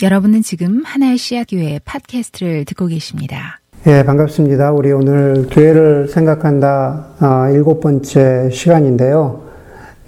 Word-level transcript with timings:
여러분은 0.00 0.42
지금 0.42 0.82
하나의 0.84 1.18
씨앗 1.18 1.48
교회 1.50 1.80
팟캐스트를 1.84 2.64
듣고 2.66 2.86
계십니다. 2.86 3.58
예, 3.88 4.04
반갑습니다. 4.04 4.70
우리 4.70 4.92
오늘 4.92 5.48
교회를 5.50 6.06
생각한다 6.06 7.06
아, 7.18 7.50
일곱 7.50 7.80
번째 7.80 8.48
시간인데요. 8.52 9.42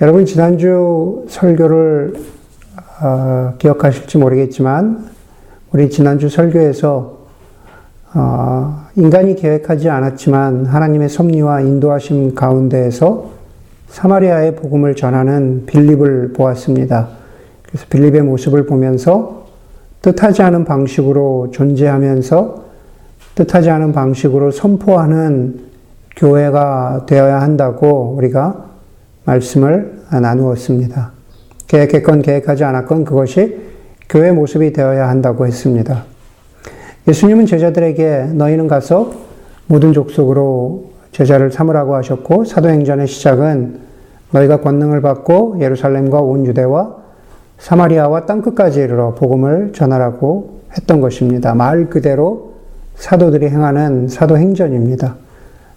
여러분 0.01 0.27
지난주 0.27 1.27
설교를 1.29 2.15
어, 3.03 3.55
기억하실지 3.59 4.19
모르겠지만 4.19 5.11
우리 5.73 5.91
지난주 5.91 6.29
설교에서 6.29 7.19
어, 8.15 8.87
인간이 8.95 9.35
계획하지 9.35 9.89
않았지만 9.89 10.67
하나님의 10.67 11.09
섭리와 11.09 11.63
인도하심 11.63 12.37
가운데에서 12.37 13.33
사마리아의 13.89 14.55
복음을 14.55 14.95
전하는 14.95 15.67
빌립을 15.67 16.33
보았습니다. 16.33 17.09
그래서 17.65 17.87
빌립의 17.91 18.23
모습을 18.23 18.67
보면서 18.67 19.40
뜻하지 20.03 20.43
않은 20.43 20.65
방식으로 20.65 21.51
존재하면서 21.51 22.65
뜻하지 23.35 23.71
않은 23.71 23.93
방식으로 23.93 24.51
선포하는 24.51 25.61
교회가 26.17 27.05
되어야 27.07 27.41
한다고 27.41 28.15
우리가 28.17 28.67
말씀을 29.25 30.01
나누었습니다. 30.11 31.13
계획했건 31.67 32.23
계획하지 32.23 32.65
않았건 32.65 33.05
그것이 33.05 33.61
교회 34.09 34.33
모습이 34.33 34.73
되어야 34.73 35.09
한다고 35.09 35.47
했습니다. 35.47 36.05
예수님은 37.07 37.47
제자들에게 37.47 38.31
너희는 38.35 38.69
가서 38.69 39.13
모든 39.67 39.93
족속으로 39.93 40.91
제자를 41.13 41.53
삼으라고 41.53 41.95
하셨고 41.95 42.45
사도행전의 42.45 43.07
시작은 43.07 43.79
너희가 44.33 44.61
권능을 44.61 45.01
받고 45.01 45.59
예루살렘과 45.61 46.21
온 46.21 46.47
유대와 46.47 47.00
사마리아와 47.61 48.25
땅끝까지 48.25 48.81
이르러 48.81 49.15
복음을 49.15 49.73
전하라고 49.75 50.61
했던 50.77 51.01
것입니다. 51.01 51.55
말 51.55 51.91
그대로 51.91 52.55
사도들이 52.97 53.49
행하는 53.49 54.09
사도행전입니다. 54.09 55.17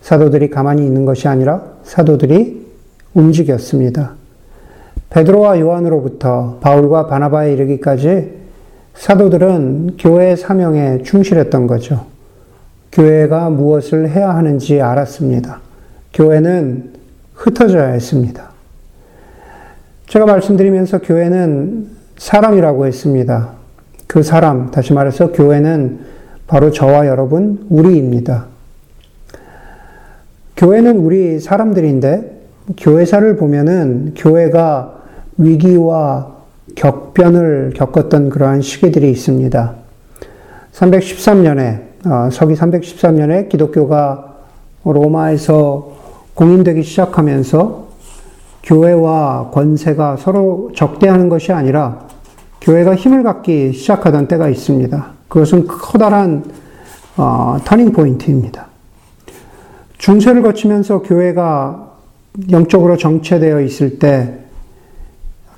사도들이 0.01 0.49
가만히 0.49 0.85
있는 0.85 1.05
것이 1.05 1.27
아니라 1.27 1.61
사도들이 1.83 2.65
움직였습니다. 3.13 4.13
베드로와 5.09 5.59
요한으로부터 5.59 6.57
바울과 6.61 7.07
바나바에 7.07 7.53
이르기까지 7.53 8.31
사도들은 8.95 9.97
교회의 9.99 10.37
사명에 10.37 11.03
충실했던 11.03 11.67
거죠. 11.67 12.05
교회가 12.91 13.49
무엇을 13.49 14.09
해야 14.09 14.33
하는지 14.35 14.81
알았습니다. 14.81 15.59
교회는 16.13 16.93
흩어져야 17.33 17.87
했습니다. 17.87 18.52
제가 20.07 20.25
말씀드리면서 20.25 20.99
교회는 20.99 21.87
사람이라고 22.17 22.85
했습니다. 22.85 23.51
그 24.07 24.21
사람, 24.21 24.69
다시 24.69 24.93
말해서 24.93 25.31
교회는 25.31 25.99
바로 26.45 26.71
저와 26.71 27.07
여러분, 27.07 27.65
우리입니다. 27.69 28.45
교회는 30.55 30.97
우리 30.97 31.39
사람들인데, 31.39 32.41
교회사를 32.77 33.37
보면은 33.37 34.13
교회가 34.15 35.01
위기와 35.37 36.33
격변을 36.75 37.73
겪었던 37.75 38.29
그러한 38.29 38.61
시기들이 38.61 39.09
있습니다. 39.09 39.73
313년에, 40.73 41.81
어, 42.05 42.29
서기 42.31 42.53
313년에 42.53 43.49
기독교가 43.49 44.35
로마에서 44.83 45.93
공인되기 46.35 46.83
시작하면서 46.83 47.82
교회와 48.63 49.51
권세가 49.51 50.17
서로 50.17 50.71
적대하는 50.73 51.29
것이 51.29 51.51
아니라 51.51 52.07
교회가 52.61 52.95
힘을 52.95 53.23
갖기 53.23 53.73
시작하던 53.73 54.27
때가 54.27 54.49
있습니다. 54.49 55.07
그것은 55.27 55.67
커다란 55.67 56.45
어, 57.17 57.57
터닝 57.63 57.91
포인트입니다. 57.91 58.67
중세를 59.97 60.41
거치면서 60.41 61.01
교회가 61.01 61.91
영적으로 62.49 62.97
정체되어 62.97 63.61
있을 63.61 63.99
때 63.99 64.39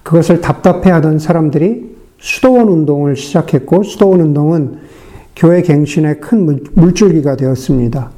그것을 0.03 0.41
답답해하던 0.41 1.19
사람들이 1.19 1.95
수도원 2.19 2.67
운동을 2.67 3.15
시작했고 3.15 3.83
수도원 3.83 4.21
운동은 4.21 4.79
교회 5.35 5.61
갱신의 5.61 6.21
큰 6.21 6.63
물줄기가 6.73 7.35
되었습니다. 7.35 8.11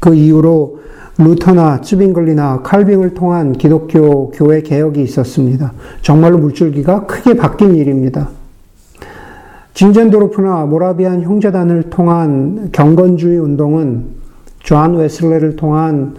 그 0.00 0.14
이후로 0.14 0.80
루터나 1.16 1.80
츠빙글리나 1.80 2.62
칼빙을 2.62 3.14
통한 3.14 3.52
기독교 3.52 4.30
교회 4.30 4.62
개혁이 4.62 5.02
있었습니다. 5.02 5.72
정말로 6.02 6.38
물줄기가 6.38 7.06
크게 7.06 7.36
바뀐 7.36 7.74
일입니다. 7.76 8.30
진젠도르프나 9.74 10.66
모라비안 10.66 11.22
형제단을 11.22 11.90
통한 11.90 12.70
경건주의 12.72 13.38
운동은 13.38 14.06
조한 14.60 14.94
웨슬레를 14.94 15.56
통한 15.56 16.14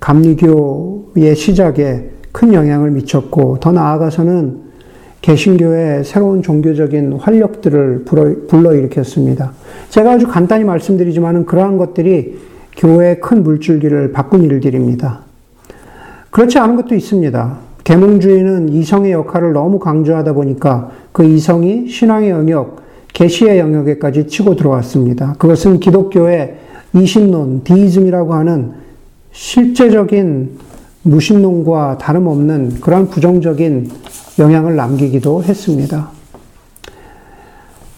감리교의 0.00 1.34
시작에 1.34 2.10
큰 2.30 2.52
영향을 2.52 2.90
미쳤고 2.92 3.58
더 3.60 3.72
나아가서는 3.72 4.68
개신교의 5.20 6.04
새로운 6.04 6.42
종교적인 6.42 7.14
활력들을 7.14 8.04
불러일으켰습니다. 8.48 9.52
제가 9.88 10.12
아주 10.12 10.28
간단히 10.28 10.64
말씀드리지만 10.64 11.44
그러한 11.46 11.76
것들이 11.76 12.38
교회의 12.78 13.20
큰 13.20 13.42
물줄기를 13.42 14.12
바꾼 14.12 14.42
일들입니다. 14.44 15.20
그렇지 16.30 16.58
않은 16.58 16.76
것도 16.76 16.94
있습니다. 16.94 17.58
계몽주의는 17.82 18.68
이성의 18.68 19.12
역할을 19.12 19.52
너무 19.52 19.78
강조하다 19.78 20.34
보니까 20.34 20.90
그 21.10 21.24
이성이 21.24 21.88
신앙의 21.88 22.30
영역, 22.30 22.82
계시의 23.12 23.58
영역에까지 23.58 24.28
치고 24.28 24.56
들어왔습니다. 24.56 25.34
그것은 25.38 25.80
기독교의 25.80 26.56
이신론, 26.94 27.64
디이즘이라고 27.64 28.34
하는 28.34 28.72
실제적인 29.32 30.58
무신론과 31.02 31.98
다름없는 31.98 32.80
그런 32.80 33.08
부정적인 33.08 33.90
영향을 34.38 34.76
남기기도 34.76 35.42
했습니다. 35.42 36.10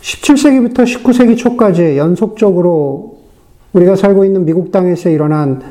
17세기부터 0.01 0.85
19세기 0.85 1.37
초까지 1.37 1.99
연속적으로 1.99 3.10
우리가 3.73 3.97
살고 3.97 4.25
있는 4.25 4.45
미국 4.45 4.73
땅에서 4.73 5.11
일어난 5.11 5.63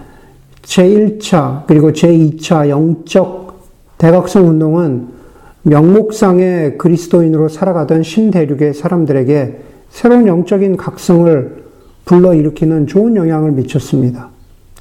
제1차 0.61 1.65
그리고 1.67 1.91
제2차 1.91 2.69
영적 2.69 3.59
대각성 3.97 4.47
운동은 4.47 5.07
명목상의 5.63 6.77
그리스도인으로 6.77 7.49
살아가던 7.49 8.03
신대륙의 8.03 8.73
사람들에게 8.73 9.59
새로운 9.89 10.27
영적인 10.27 10.77
각성을 10.77 11.63
불러일으키는 12.05 12.87
좋은 12.87 13.15
영향을 13.15 13.51
미쳤습니다. 13.51 14.29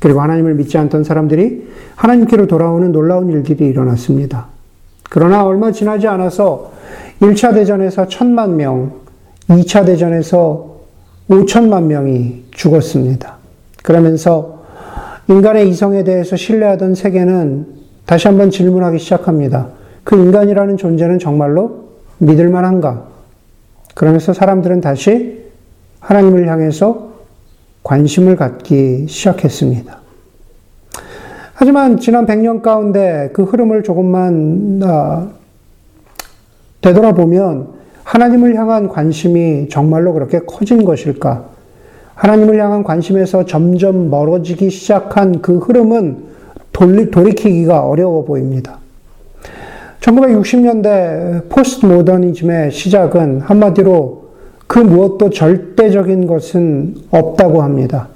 그리고 0.01 0.21
하나님을 0.21 0.55
믿지 0.55 0.79
않던 0.79 1.03
사람들이 1.03 1.69
하나님께로 1.97 2.47
돌아오는 2.47 2.93
놀라운 2.93 3.29
일들이 3.31 3.67
일어났습니다. 3.67 4.47
그러나 5.11 5.45
얼마 5.45 5.73
지나지 5.73 6.07
않아서 6.07 6.73
1차 7.21 7.53
대전에서 7.55 8.07
천만 8.07 8.57
명, 8.57 8.93
2차 9.49 9.85
대전에서 9.85 10.68
5천만 11.29 11.85
명이 11.85 12.45
죽었습니다. 12.51 13.37
그러면서 13.83 14.65
인간의 15.29 15.69
이성에 15.69 16.05
대해서 16.05 16.37
신뢰하던 16.37 16.95
세계는 16.95 17.67
다시 18.07 18.29
한번 18.29 18.51
질문하기 18.51 18.99
시작합니다. 18.99 19.69
그 20.05 20.17
인간이라는 20.17 20.79
존재는 20.79 21.19
정말로 21.19 21.89
믿을 22.19 22.49
만한가? 22.49 23.07
그러면서 23.95 24.33
사람들은 24.33 24.81
다시 24.81 25.43
하나님을 26.01 26.49
향해서 26.49 27.09
관심을 27.83 28.37
갖기 28.37 29.07
시작했습니다. 29.09 29.99
하지만 31.55 31.99
지난 31.99 32.25
100년 32.25 32.63
가운데 32.63 33.31
그 33.33 33.43
흐름을 33.43 33.83
조금만 33.83 34.81
아, 34.85 35.29
되돌아보면 36.81 37.78
하나님을 38.09 38.55
향한 38.55 38.89
관심이 38.89 39.69
정말로 39.69 40.15
그렇게 40.15 40.39
커진 40.39 40.83
것일까? 40.83 41.45
하나님을 42.15 42.59
향한 42.59 42.83
관심에서 42.83 43.45
점점 43.45 44.09
멀어지기 44.09 44.71
시작한 44.71 45.43
그 45.43 45.59
흐름은 45.59 46.17
돌리, 46.73 47.11
돌이키기가 47.11 47.87
어려워 47.87 48.25
보입니다. 48.25 48.79
1960년대 50.01 51.51
포스트 51.51 51.85
모더니즘의 51.85 52.71
시작은 52.71 53.43
한마디로 53.43 54.29
그 54.67 54.79
무엇도 54.79 55.29
절대적인 55.29 56.27
것은 56.27 56.95
없다고 57.11 57.61
합니다. 57.61 58.09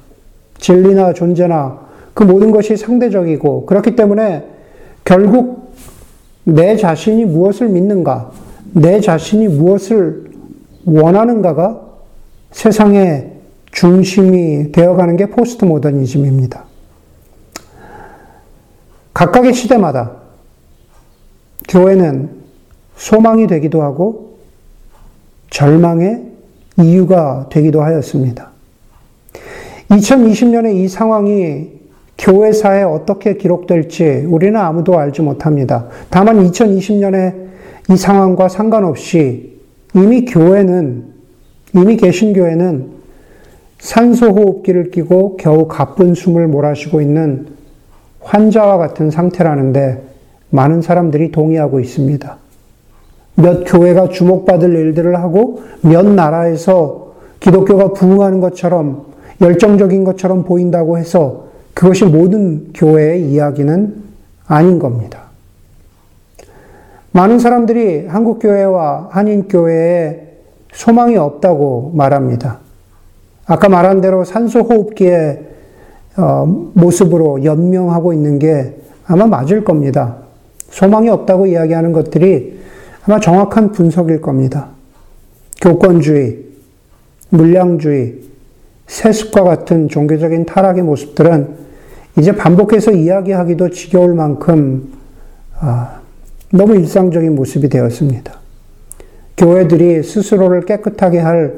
진리나 0.56 1.12
존재나 1.12 1.80
그 2.14 2.22
모든 2.22 2.50
것이 2.50 2.78
상대적이고 2.78 3.66
그렇기 3.66 3.94
때문에 3.94 4.46
결국 5.04 5.74
내 6.44 6.78
자신이 6.78 7.26
무엇을 7.26 7.68
믿는가, 7.68 8.30
내 8.72 9.00
자신이 9.00 9.48
무엇을 9.48 10.30
원하는가가 10.84 11.80
세상의 12.50 13.32
중심이 13.70 14.72
되어가는 14.72 15.16
게 15.16 15.26
포스트 15.26 15.64
모더니즘입니다. 15.64 16.64
각각의 19.14 19.54
시대마다 19.54 20.12
교회는 21.68 22.30
소망이 22.96 23.46
되기도 23.46 23.82
하고 23.82 24.38
절망의 25.50 26.22
이유가 26.78 27.46
되기도 27.50 27.82
하였습니다. 27.82 28.50
2020년에 29.90 30.74
이 30.74 30.88
상황이 30.88 31.70
교회사에 32.18 32.82
어떻게 32.82 33.36
기록될지 33.36 34.24
우리는 34.26 34.58
아무도 34.58 34.98
알지 34.98 35.22
못합니다. 35.22 35.88
다만 36.08 36.42
2020년에 36.48 37.51
이 37.90 37.96
상황과 37.96 38.48
상관없이 38.48 39.58
이미 39.94 40.24
교회는, 40.24 41.04
이미 41.74 41.96
계신 41.96 42.32
교회는 42.32 42.90
산소호흡기를 43.78 44.90
끼고 44.90 45.36
겨우 45.36 45.66
가쁜 45.66 46.14
숨을 46.14 46.46
몰아쉬고 46.46 47.00
있는 47.00 47.46
환자와 48.20 48.78
같은 48.78 49.10
상태라는데 49.10 50.02
많은 50.50 50.82
사람들이 50.82 51.32
동의하고 51.32 51.80
있습니다. 51.80 52.36
몇 53.34 53.64
교회가 53.64 54.10
주목받을 54.10 54.74
일들을 54.74 55.16
하고 55.16 55.62
몇 55.80 56.06
나라에서 56.06 57.14
기독교가 57.40 57.92
부흥하는 57.92 58.40
것처럼 58.40 59.06
열정적인 59.40 60.04
것처럼 60.04 60.44
보인다고 60.44 60.98
해서 60.98 61.46
그것이 61.74 62.04
모든 62.04 62.72
교회의 62.72 63.32
이야기는 63.32 64.02
아닌 64.46 64.78
겁니다. 64.78 65.21
많은 67.12 67.38
사람들이 67.38 68.06
한국교회와 68.06 69.08
한인교회에 69.10 70.28
소망이 70.72 71.16
없다고 71.16 71.92
말합니다. 71.94 72.60
아까 73.46 73.68
말한 73.68 74.00
대로 74.00 74.24
산소호흡기의 74.24 75.48
어, 76.16 76.46
모습으로 76.74 77.44
연명하고 77.44 78.12
있는 78.12 78.38
게 78.38 78.76
아마 79.06 79.26
맞을 79.26 79.64
겁니다. 79.64 80.16
소망이 80.68 81.08
없다고 81.08 81.46
이야기하는 81.46 81.92
것들이 81.92 82.60
아마 83.04 83.20
정확한 83.20 83.72
분석일 83.72 84.20
겁니다. 84.20 84.68
교권주의, 85.60 86.38
물량주의, 87.30 88.20
세습과 88.86 89.42
같은 89.42 89.88
종교적인 89.88 90.46
타락의 90.46 90.82
모습들은 90.82 91.62
이제 92.18 92.34
반복해서 92.36 92.92
이야기하기도 92.92 93.70
지겨울 93.70 94.14
만큼 94.14 94.92
아, 95.58 96.01
너무 96.52 96.76
일상적인 96.76 97.34
모습이 97.34 97.68
되었습니다. 97.68 98.34
교회들이 99.36 100.02
스스로를 100.02 100.66
깨끗하게 100.66 101.18
할 101.18 101.54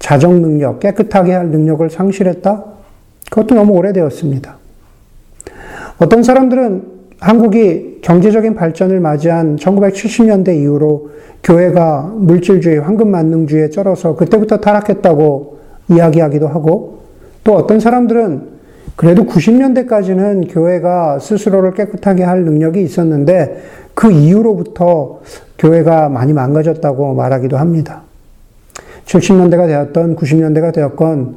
자정 0.00 0.42
능력, 0.42 0.80
깨끗하게 0.80 1.32
할 1.32 1.48
능력을 1.48 1.88
상실했다? 1.88 2.64
그것도 3.30 3.54
너무 3.54 3.72
오래되었습니다. 3.74 4.58
어떤 5.98 6.22
사람들은 6.24 6.82
한국이 7.20 8.00
경제적인 8.02 8.56
발전을 8.56 8.98
맞이한 8.98 9.56
1970년대 9.56 10.56
이후로 10.60 11.10
교회가 11.44 12.12
물질주의, 12.16 12.80
황금만능주의에 12.80 13.70
쩔어서 13.70 14.16
그때부터 14.16 14.58
타락했다고 14.58 15.58
이야기하기도 15.88 16.48
하고 16.48 17.02
또 17.44 17.54
어떤 17.54 17.78
사람들은 17.78 18.51
그래도 18.96 19.24
90년대까지는 19.24 20.52
교회가 20.52 21.18
스스로를 21.18 21.72
깨끗하게 21.74 22.22
할 22.24 22.44
능력이 22.44 22.82
있었는데 22.82 23.62
그 23.94 24.10
이후로부터 24.10 25.20
교회가 25.58 26.08
많이 26.08 26.32
망가졌다고 26.32 27.14
말하기도 27.14 27.56
합니다. 27.56 28.02
70년대가 29.06 29.66
되었던 29.66 30.16
90년대가 30.16 30.72
되었건 30.72 31.36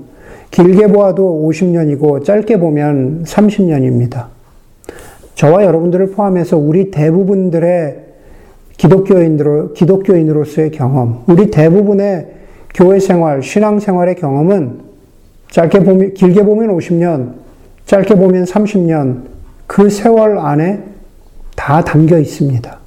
길게 0.52 0.88
보아도 0.88 1.50
50년이고 1.50 2.24
짧게 2.24 2.60
보면 2.60 3.24
30년입니다. 3.26 4.28
저와 5.36 5.66
여러분들을 5.66 6.12
포함해서 6.12 6.58
우리 6.58 6.92
대부분들의 6.92 8.06
기독교인으로, 8.78 9.74
기독교인으로서의 9.74 10.72
경험, 10.72 11.24
우리 11.28 11.50
대부분의 11.50 12.28
교회 12.74 13.00
생활, 13.00 13.42
신앙 13.42 13.80
생활의 13.80 14.16
경험은 14.16 14.80
짧게 15.52 15.80
보면, 15.80 16.14
길게 16.14 16.44
보면 16.44 16.76
50년, 16.78 17.45
짧게 17.86 18.16
보면 18.16 18.46
30년, 18.46 19.24
그 19.68 19.90
세월 19.90 20.38
안에 20.38 20.84
다 21.56 21.84
담겨 21.84 22.18
있습니다. 22.18 22.80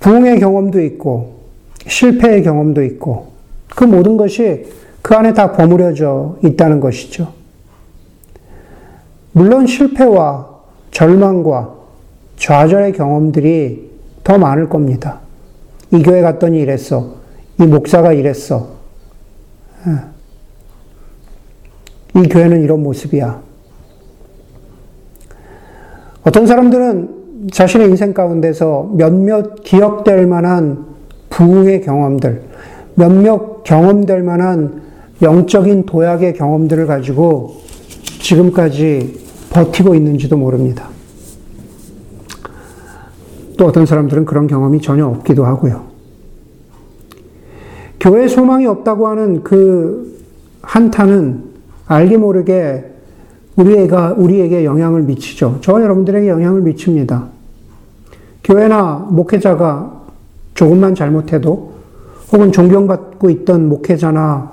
부흥의 0.00 0.40
경험도 0.40 0.80
있고, 0.82 1.40
실패의 1.86 2.42
경험도 2.42 2.82
있고, 2.84 3.32
그 3.68 3.84
모든 3.84 4.16
것이 4.16 4.66
그 5.02 5.14
안에 5.14 5.32
다 5.32 5.52
버무려져 5.52 6.38
있다는 6.44 6.80
것이죠. 6.80 7.32
물론 9.32 9.66
실패와 9.66 10.48
절망과 10.90 11.74
좌절의 12.36 12.92
경험들이 12.92 13.90
더 14.24 14.38
많을 14.38 14.68
겁니다. 14.68 15.20
이 15.92 16.02
교회 16.02 16.20
갔더니 16.20 16.60
이랬어. 16.60 17.14
이 17.58 17.64
목사가 17.64 18.12
이랬어. 18.12 18.68
예. 22.16 22.20
이 22.20 22.28
교회는 22.28 22.62
이런 22.62 22.82
모습이야. 22.82 23.40
어떤 26.22 26.46
사람들은 26.46 27.48
자신의 27.50 27.88
인생 27.88 28.12
가운데서 28.12 28.92
몇몇 28.94 29.62
기억될 29.62 30.26
만한 30.26 30.84
부흥의 31.30 31.80
경험들, 31.82 32.42
몇몇 32.94 33.62
경험될 33.64 34.22
만한 34.22 34.82
영적인 35.22 35.86
도약의 35.86 36.34
경험들을 36.34 36.86
가지고 36.86 37.56
지금까지 38.20 39.18
버티고 39.50 39.94
있는지도 39.94 40.36
모릅니다. 40.36 40.88
또 43.56 43.66
어떤 43.66 43.84
사람들은 43.86 44.24
그런 44.24 44.46
경험이 44.46 44.80
전혀 44.80 45.06
없기도 45.06 45.44
하고요. 45.44 45.90
교회 47.98 48.26
소망이 48.28 48.66
없다고 48.66 49.08
하는 49.08 49.42
그 49.42 50.18
한탄은 50.62 51.49
알게 51.90 52.18
모르게 52.18 52.84
우리가, 53.56 54.14
우리에게 54.16 54.64
영향을 54.64 55.02
미치죠. 55.02 55.58
저와 55.60 55.82
여러분들에게 55.82 56.28
영향을 56.28 56.62
미칩니다. 56.62 57.26
교회나 58.44 59.08
목회자가 59.10 60.04
조금만 60.54 60.94
잘못해도 60.94 61.74
혹은 62.32 62.52
존경받고 62.52 63.28
있던 63.30 63.68
목회자나 63.68 64.52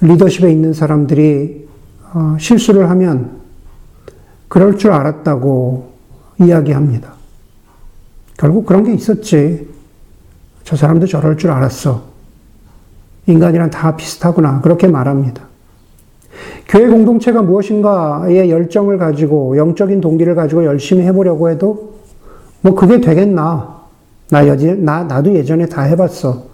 리더십에 0.00 0.50
있는 0.52 0.72
사람들이 0.72 1.66
어, 2.14 2.36
실수를 2.38 2.88
하면 2.90 3.40
그럴 4.46 4.78
줄 4.78 4.92
알았다고 4.92 5.90
이야기합니다. 6.40 7.14
결국 8.36 8.64
그런 8.64 8.84
게 8.84 8.94
있었지. 8.94 9.68
저 10.62 10.76
사람도 10.76 11.06
저럴 11.06 11.36
줄 11.36 11.50
알았어. 11.50 12.04
인간이란 13.26 13.70
다 13.70 13.96
비슷하구나. 13.96 14.60
그렇게 14.60 14.86
말합니다. 14.86 15.55
교회 16.68 16.86
공동체가 16.88 17.42
무엇인가의 17.42 18.50
열정을 18.50 18.98
가지고 18.98 19.56
영적인 19.56 20.00
동기를 20.00 20.34
가지고 20.34 20.64
열심히 20.64 21.02
해보려고 21.04 21.50
해도 21.50 21.94
뭐 22.60 22.74
그게 22.74 23.00
되겠나. 23.00 23.76
나, 24.28 24.48
여지, 24.48 24.74
나, 24.74 25.04
나도 25.04 25.32
예전에 25.34 25.66
다 25.66 25.82
해봤어. 25.82 26.44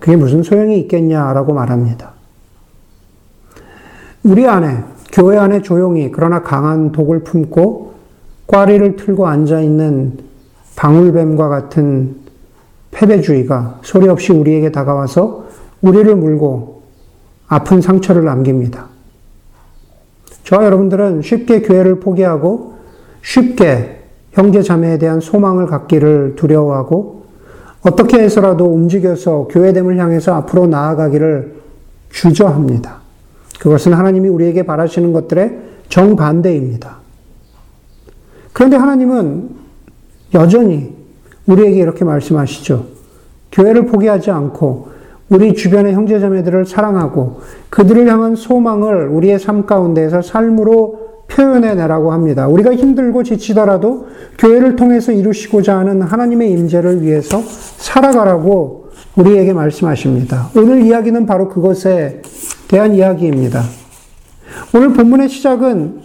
그게 0.00 0.16
무슨 0.16 0.42
소용이 0.42 0.80
있겠냐라고 0.80 1.54
말합니다. 1.54 2.12
우리 4.24 4.46
안에, 4.46 4.82
교회 5.12 5.36
안에 5.38 5.62
조용히 5.62 6.10
그러나 6.10 6.42
강한 6.42 6.90
독을 6.90 7.20
품고 7.20 7.94
꽈리를 8.46 8.96
틀고 8.96 9.26
앉아있는 9.26 10.18
방울뱀과 10.76 11.48
같은 11.48 12.16
패배주의가 12.90 13.80
소리 13.82 14.08
없이 14.08 14.32
우리에게 14.32 14.72
다가와서 14.72 15.44
우리를 15.82 16.14
물고 16.16 16.82
아픈 17.46 17.80
상처를 17.80 18.24
남깁니다. 18.24 18.88
저와 20.44 20.64
여러분들은 20.66 21.22
쉽게 21.22 21.62
교회를 21.62 22.00
포기하고 22.00 22.74
쉽게 23.22 24.02
형제 24.32 24.62
자매에 24.62 24.98
대한 24.98 25.20
소망을 25.20 25.66
갖기를 25.66 26.34
두려워하고 26.36 27.24
어떻게 27.82 28.18
해서라도 28.18 28.66
움직여서 28.66 29.48
교회됨을 29.50 29.98
향해서 29.98 30.34
앞으로 30.34 30.66
나아가기를 30.66 31.54
주저합니다. 32.10 32.98
그것은 33.58 33.92
하나님이 33.92 34.28
우리에게 34.28 34.64
바라시는 34.64 35.12
것들의 35.12 35.58
정반대입니다. 35.88 36.98
그런데 38.52 38.76
하나님은 38.76 39.50
여전히 40.34 40.94
우리에게 41.46 41.78
이렇게 41.78 42.04
말씀하시죠. 42.04 42.86
교회를 43.52 43.86
포기하지 43.86 44.30
않고 44.30 44.93
우리 45.28 45.54
주변의 45.54 45.94
형제자매들을 45.94 46.66
사랑하고 46.66 47.40
그들을 47.70 48.06
향한 48.08 48.36
소망을 48.36 49.08
우리의 49.08 49.38
삶 49.38 49.66
가운데에서 49.66 50.22
삶으로 50.22 51.04
표현해내라고 51.28 52.12
합니다. 52.12 52.46
우리가 52.46 52.74
힘들고 52.74 53.22
지치더라도 53.22 54.08
교회를 54.38 54.76
통해서 54.76 55.12
이루시고자 55.12 55.78
하는 55.78 56.02
하나님의 56.02 56.50
임재를 56.50 57.02
위해서 57.02 57.40
살아가라고 57.40 58.90
우리에게 59.16 59.52
말씀하십니다. 59.52 60.50
오늘 60.56 60.82
이야기는 60.82 61.24
바로 61.26 61.48
그것에 61.48 62.20
대한 62.68 62.94
이야기입니다. 62.94 63.62
오늘 64.74 64.92
본문의 64.92 65.28
시작은 65.28 66.00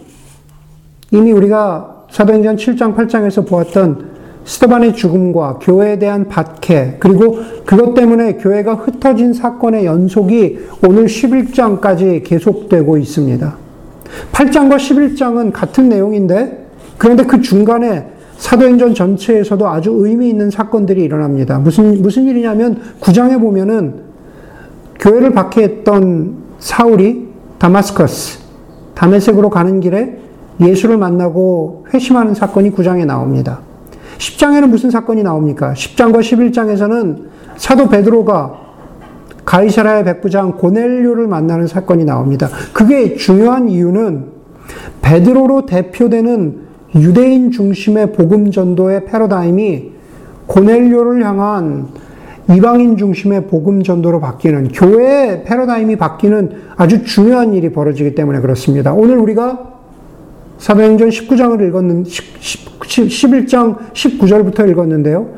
이미 1.12 1.32
우리가 1.32 2.06
사도행전 2.10 2.56
7장, 2.56 2.96
8장에서 2.96 3.46
보았던 3.46 4.09
스테반의 4.44 4.94
죽음과 4.94 5.58
교회에 5.60 5.98
대한 5.98 6.28
박해, 6.28 6.96
그리고 6.98 7.38
그것 7.64 7.94
때문에 7.94 8.34
교회가 8.34 8.74
흩어진 8.74 9.32
사건의 9.32 9.84
연속이 9.84 10.58
오늘 10.86 11.06
11장까지 11.06 12.24
계속되고 12.24 12.96
있습니다. 12.96 13.56
8장과 14.32 14.76
11장은 14.76 15.52
같은 15.52 15.88
내용인데, 15.88 16.66
그런데 16.98 17.24
그 17.24 17.40
중간에 17.40 18.06
사도행전 18.38 18.94
전체에서도 18.94 19.68
아주 19.68 19.92
의미 19.94 20.30
있는 20.30 20.50
사건들이 20.50 21.02
일어납니다. 21.02 21.58
무슨, 21.58 22.00
무슨 22.02 22.24
일이냐면, 22.24 22.80
9장에 23.00 23.38
보면은 23.38 24.00
교회를 24.98 25.32
박해했던 25.32 26.34
사울이 26.58 27.28
다마스커스, 27.58 28.40
다메섹으로 28.94 29.50
가는 29.50 29.80
길에 29.80 30.18
예수를 30.60 30.96
만나고 30.98 31.86
회심하는 31.92 32.34
사건이 32.34 32.72
9장에 32.72 33.04
나옵니다. 33.06 33.60
10장에는 34.20 34.68
무슨 34.68 34.90
사건이 34.90 35.22
나옵니까? 35.22 35.72
10장과 35.72 36.20
11장에서는 36.20 37.24
사도 37.56 37.88
베드로가 37.88 38.60
가이사라의 39.44 40.04
백부장 40.04 40.52
고넬료를 40.58 41.26
만나는 41.26 41.66
사건이 41.66 42.04
나옵니다. 42.04 42.48
그게 42.72 43.16
중요한 43.16 43.68
이유는 43.68 44.26
베드로로 45.00 45.66
대표되는 45.66 46.70
유대인 46.96 47.50
중심의 47.50 48.12
복음 48.12 48.50
전도의 48.50 49.06
패러다임이 49.06 49.92
고넬료를 50.46 51.24
향한 51.24 51.88
이방인 52.50 52.96
중심의 52.96 53.46
복음 53.46 53.82
전도로 53.82 54.20
바뀌는 54.20 54.68
교회의 54.68 55.44
패러다임이 55.44 55.96
바뀌는 55.96 56.52
아주 56.76 57.04
중요한 57.04 57.54
일이 57.54 57.72
벌어지기 57.72 58.14
때문에 58.14 58.40
그렇습니다. 58.40 58.92
오늘 58.92 59.18
우리가 59.18 59.79
사도행전 60.60 61.08
19장을 61.08 61.68
읽었는 61.68 62.04
11장 62.04 63.78
19절부터 63.92 64.68
읽었는데요. 64.70 65.28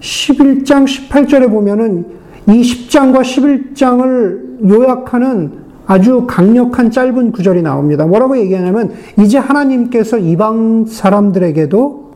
11장 0.00 0.84
18절에 0.84 1.48
보면은 1.48 2.04
이 2.48 2.60
10장과 2.60 3.22
11장을 3.22 4.68
요약하는 4.68 5.62
아주 5.86 6.26
강력한 6.26 6.90
짧은 6.90 7.30
구절이 7.30 7.62
나옵니다. 7.62 8.06
뭐라고 8.06 8.36
얘기하냐면 8.38 8.92
이제 9.20 9.38
하나님께서 9.38 10.18
이방 10.18 10.86
사람들에게도 10.88 12.12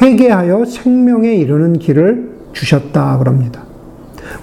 회개하여 0.00 0.64
생명에 0.64 1.34
이르는 1.34 1.78
길을 1.80 2.30
주셨다 2.52 3.18
그럽니다. 3.18 3.64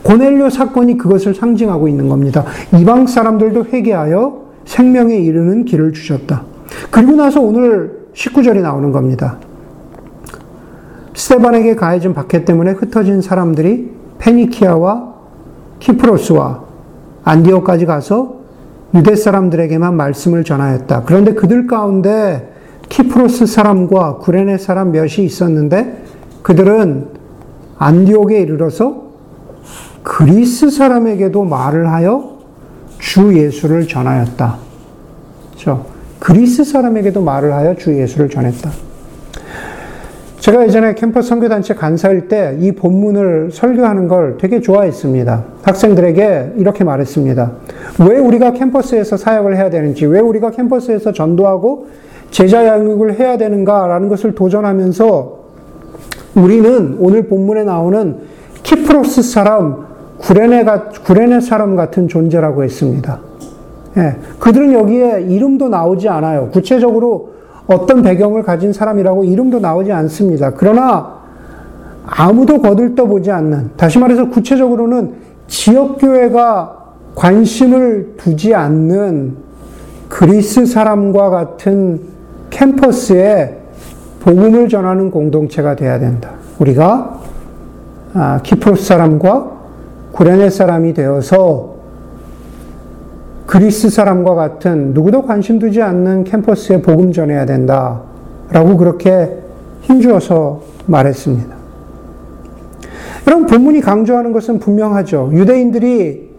고넬료 0.04 0.50
사건이 0.50 0.98
그것을 0.98 1.34
상징하고 1.34 1.88
있는 1.88 2.10
겁니다. 2.10 2.44
이방 2.78 3.08
사람들도 3.08 3.68
회개하여 3.72 4.44
생명에 4.66 5.16
이르는 5.16 5.64
길을 5.64 5.94
주셨다. 5.94 6.53
그리고 6.92 7.14
나서 7.14 7.42
오늘 7.42 8.08
19절이 8.14 8.62
나오는 8.62 8.92
겁니다. 8.92 9.38
스테반에게 11.16 11.76
가해진 11.76 12.14
박해 12.14 12.46
때문에 12.46 12.72
흩어진 12.72 13.22
사람들이 13.22 13.92
페니키아와 14.20 15.14
키프로스와 15.80 16.64
안디오까지 17.24 17.86
가서 17.86 18.38
유대 18.96 19.16
사람들에게만 19.16 19.96
말씀을 19.96 20.44
전하였다. 20.44 21.04
그런데 21.06 21.34
그들 21.34 21.68
가운데 21.68 22.54
키프로스 22.90 23.48
사람과 23.48 24.18
구레네 24.18 24.58
사람 24.58 24.92
몇이 24.92 25.20
있었는데 25.20 26.04
그들은 26.44 27.08
안디옥에 27.80 28.40
이르러서 28.42 29.04
그리스 30.04 30.70
사람에게도 30.70 31.44
말을 31.44 31.90
하여 31.90 32.38
주 33.00 33.36
예수를 33.36 33.88
전하였다. 33.88 34.58
그렇죠? 35.52 35.93
그리스 36.24 36.64
사람에게도 36.64 37.22
말을 37.22 37.52
하여 37.52 37.76
주 37.76 38.00
예수를 38.00 38.30
전했다. 38.30 38.72
제가 40.40 40.64
예전에 40.64 40.96
캠퍼스 40.96 41.28
선교단체 41.28 41.74
간사일 41.74 42.30
때 42.30 42.58
이 42.62 42.72
본문을 42.72 43.50
설교하는 43.52 44.08
걸 44.08 44.38
되게 44.40 44.62
좋아했습니다. 44.62 45.44
학생들에게 45.64 46.54
이렇게 46.56 46.86
말했습니다. 46.86 47.52
왜 48.08 48.20
우리가 48.20 48.54
캠퍼스에서 48.54 49.18
사역을 49.18 49.58
해야 49.58 49.70
되는지, 49.70 50.06
왜 50.06 50.22
우리가 50.22 50.52
캠퍼스에서 50.52 51.12
전도하고 51.12 51.88
제자 52.32 52.66
양육을 52.68 53.20
해야 53.20 53.38
되는가라는 53.38 54.08
것을 54.08 54.34
도전하면서 54.34 55.40
우리는 56.36 56.96
오늘 57.00 57.28
본문에 57.28 57.66
나오는 57.66 58.20
키프로스 58.64 59.24
사람, 59.24 59.88
구레네, 60.20 60.64
구레네 61.06 61.42
사람 61.42 61.76
같은 61.76 62.08
존재라고 62.08 62.64
했습니다. 62.64 63.20
예, 63.98 64.16
그들은 64.40 64.74
여기에 64.74 65.28
이름도 65.30 65.70
나오지 65.70 66.10
않아요. 66.10 66.50
구체적으로 66.50 67.34
어떤 67.68 68.02
배경을 68.02 68.44
가진 68.44 68.74
사람이라고 68.74 69.24
이름도 69.24 69.60
나오지 69.60 69.92
않습니다. 69.92 70.52
그러나 70.56 71.22
아무도 72.06 72.62
거들떠보지 72.62 73.32
않는, 73.32 73.72
다시 73.78 74.00
말해서 74.00 74.30
구체적으로는 74.30 75.14
지역교회가 75.48 76.80
관심을 77.16 78.16
두지 78.18 78.54
않는 78.54 79.36
그리스 80.10 80.66
사람과 80.66 81.30
같은 81.30 82.02
캠퍼스에 82.50 83.58
복음을 84.22 84.70
전하는 84.70 85.12
공동체가 85.12 85.76
돼야 85.76 86.00
된다. 86.00 86.32
우리가 86.60 87.20
아, 88.14 88.40
키프로스 88.44 88.86
사람과 88.86 89.52
구레네 90.12 90.50
사람이 90.50 90.94
되어서 90.94 91.73
그리스 93.46 93.90
사람과 93.90 94.36
같은 94.36 94.94
누구도 94.94 95.24
관심 95.24 95.60
두지 95.60 95.82
않는 95.82 96.24
캠퍼스에 96.24 96.82
복음 96.82 97.12
전해야 97.12 97.46
된다. 97.46 98.02
라고 98.52 98.78
그렇게 98.78 99.38
힘주어서 99.82 100.62
말했습니다. 100.86 101.54
여러분, 103.28 103.48
본문이 103.48 103.82
강조하는 103.82 104.32
것은 104.32 104.60
분명하죠. 104.60 105.32
유대인들이, 105.34 106.30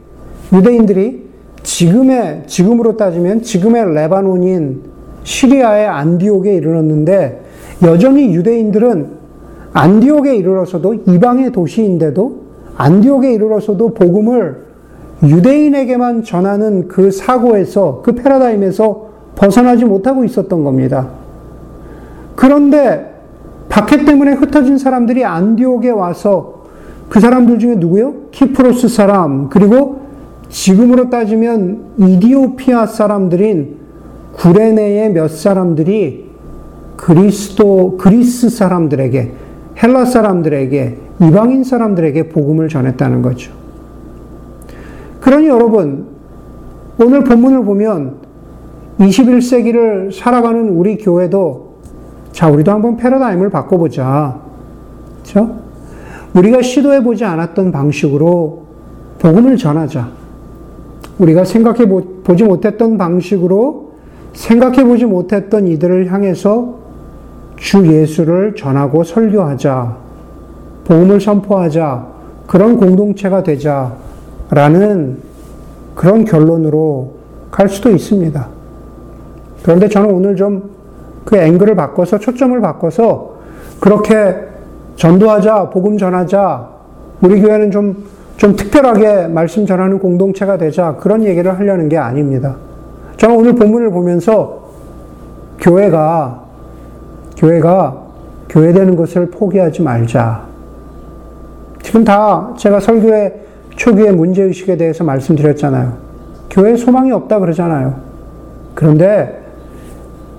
유대인들이 0.53 1.25
지금의, 1.63 2.45
지금으로 2.47 2.97
따지면 2.97 3.43
지금의 3.43 3.95
레바논인 3.95 4.83
시리아의 5.25 5.87
안디옥에 5.87 6.55
이르렀는데 6.55 7.43
여전히 7.83 8.35
유대인들은 8.35 9.25
안디옥에 9.73 10.37
이르러서도 10.37 10.95
이방의 11.07 11.51
도시인데도 11.53 12.45
안디옥에 12.77 13.33
이르러서도 13.33 13.95
복음을 13.95 14.65
유대인에게만 15.25 16.23
전하는 16.23 16.89
그 16.89 17.11
사고에서, 17.11 18.03
그 18.05 18.15
패러다임에서 18.15 19.09
벗어나지 19.37 19.85
못하고 19.85 20.25
있었던 20.25 20.65
겁니다. 20.65 21.09
그런데 22.37 23.13
박해 23.69 24.05
때문에 24.05 24.33
흩어진 24.35 24.79
사람들이 24.79 25.25
안디옥에 25.25 25.91
와서 25.91 26.65
그 27.09 27.21
사람들 27.21 27.59
중에 27.59 27.77
누구요? 27.77 28.15
키프로스 28.31 28.89
사람, 28.89 29.49
그리고 29.49 30.01
지금으로 30.49 31.11
따지면 31.11 31.81
이디오피아 31.99 32.87
사람들인 32.87 33.77
구레네의 34.35 35.13
몇 35.13 35.31
사람들이 35.31 36.31
그리스도, 36.97 37.97
그리스 37.99 38.49
사람들에게, 38.49 39.33
헬라 39.83 40.05
사람들에게, 40.05 40.99
이방인 41.23 41.65
사람들에게 41.65 42.29
복음을 42.29 42.69
전했다는 42.69 43.23
거죠. 43.23 43.64
그러니 45.25 45.49
여러분, 45.49 46.05
오늘 47.01 47.25
본문을 47.25 47.65
보면 47.65 48.17
21세기를 48.99 50.13
살아가는 50.15 50.69
우리 50.69 50.99
교회도 50.99 51.77
자, 52.33 52.51
우리도 52.51 52.71
한번 52.71 52.99
패러다임을 52.99 53.49
바꿔보자. 53.49 54.39
그죠? 55.23 55.61
우리가 56.35 56.61
시도해보지 56.61 57.25
않았던 57.25 57.73
방식으로 57.73 58.65
복음을 59.19 59.57
전하자. 59.57 60.11
우리가 61.19 61.47
생각해 61.47 61.89
보지 61.89 62.45
못했던 62.45 62.99
방식으로 62.99 63.93
생각해 64.35 64.85
보지 64.85 65.07
못했던 65.07 65.67
이들을 65.67 66.13
향해서 66.13 66.81
주 67.57 67.87
예수를 67.87 68.57
전하고 68.57 69.03
설교하자. 69.05 69.97
복음을 70.85 71.19
선포하자. 71.19 72.09
그런 72.47 72.77
공동체가 72.77 73.43
되자. 73.43 74.05
라는 74.55 75.19
그런 75.95 76.25
결론으로 76.25 77.13
갈 77.51 77.69
수도 77.69 77.91
있습니다. 77.91 78.49
그런데 79.63 79.89
저는 79.89 80.11
오늘 80.11 80.37
좀 80.37 80.75
그 81.25 81.37
앵글을 81.37 81.75
바꿔서 81.75 82.19
초점을 82.19 82.61
바꿔서 82.61 83.37
그렇게 83.81 84.37
전도하자, 84.97 85.71
복음 85.71 85.99
전하자, 85.99 86.69
우리 87.21 87.41
교회는 87.41 87.71
좀, 87.71 88.05
좀 88.37 88.55
특별하게 88.55 89.27
말씀 89.27 89.67
전하는 89.67 89.99
공동체가 89.99 90.59
되자, 90.59 90.95
그런 91.01 91.25
얘기를 91.25 91.59
하려는 91.59 91.89
게 91.89 91.97
아닙니다. 91.97 92.57
저는 93.17 93.37
오늘 93.37 93.55
본문을 93.55 93.91
보면서 93.91 94.65
교회가, 95.61 96.43
교회가 97.37 98.03
교회되는 98.49 98.97
것을 98.97 99.31
포기하지 99.31 99.83
말자. 99.83 100.43
지금 101.83 102.05
다 102.05 102.53
제가 102.57 102.81
설교에 102.81 103.44
초기의 103.77 104.13
문제의식에 104.13 104.77
대해서 104.77 105.05
말씀드렸잖아요. 105.05 105.97
교회 106.51 106.77
소망이 106.77 107.11
없다 107.13 107.41
그러잖아요. 107.41 107.97
그런데 108.75 109.43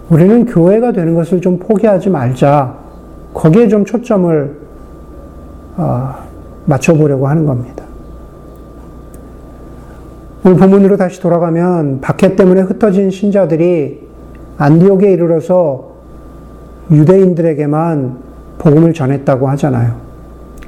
우리는 0.10 0.46
교회가 0.46 0.92
되는 0.92 1.16
것을 1.16 1.42
좀 1.42 1.60
포기하지 1.60 2.10
말자. 2.10 2.76
거기에 3.34 3.68
좀 3.68 3.86
초점을 3.86 4.58
어, 5.78 6.16
맞춰보려고 6.66 7.28
하는 7.28 7.46
겁니다. 7.46 7.84
오늘 10.46 10.58
본문으로 10.58 10.96
다시 10.96 11.20
돌아가면 11.20 12.02
박해 12.02 12.36
때문에 12.36 12.62
흩어진 12.62 13.10
신자들이 13.10 14.06
안디옥에 14.58 15.12
이르러서 15.12 15.96
유대인들에게만 16.92 18.18
복음을 18.60 18.94
전했다고 18.94 19.50
하잖아요. 19.50 19.96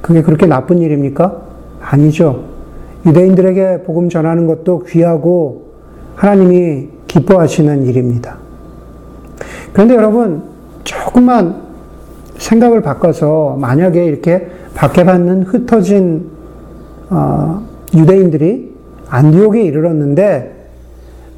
그게 0.02 0.22
그렇게 0.22 0.46
나쁜 0.46 0.78
일입니까? 0.78 1.36
아니죠. 1.80 2.57
유대인들에게 3.06 3.82
복음 3.84 4.08
전하는 4.08 4.46
것도 4.46 4.84
귀하고 4.84 5.68
하나님이 6.16 6.88
기뻐하시는 7.06 7.86
일입니다. 7.86 8.36
그런데 9.72 9.94
여러분, 9.94 10.42
조금만 10.84 11.68
생각을 12.36 12.82
바꿔서 12.82 13.56
만약에 13.58 14.04
이렇게 14.04 14.48
박해받는 14.74 15.42
흩어진 15.44 16.30
어, 17.10 17.62
유대인들이 17.94 18.74
안디옥에 19.08 19.62
이르렀는데 19.62 20.54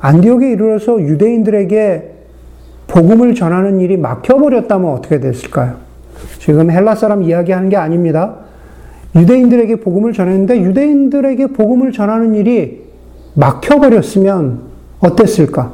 안디옥에 0.00 0.50
이르러서 0.52 1.00
유대인들에게 1.00 2.14
복음을 2.86 3.34
전하는 3.34 3.80
일이 3.80 3.96
막혀버렸다면 3.96 4.90
어떻게 4.92 5.20
됐을까요? 5.20 5.76
지금 6.38 6.70
헬라 6.70 6.96
사람 6.96 7.22
이야기하는 7.22 7.68
게 7.68 7.76
아닙니다. 7.76 8.36
유대인들에게 9.14 9.76
복음을 9.76 10.12
전했는데 10.12 10.60
유대인들에게 10.60 11.48
복음을 11.48 11.92
전하는 11.92 12.34
일이 12.34 12.82
막혀버렸으면 13.34 14.60
어땠을까? 15.00 15.72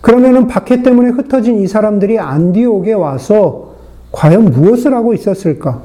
그러면은 0.00 0.46
박해 0.46 0.82
때문에 0.82 1.10
흩어진 1.10 1.60
이 1.60 1.66
사람들이 1.66 2.18
안디옥에 2.18 2.92
와서 2.92 3.74
과연 4.12 4.46
무엇을 4.46 4.94
하고 4.94 5.14
있었을까? 5.14 5.82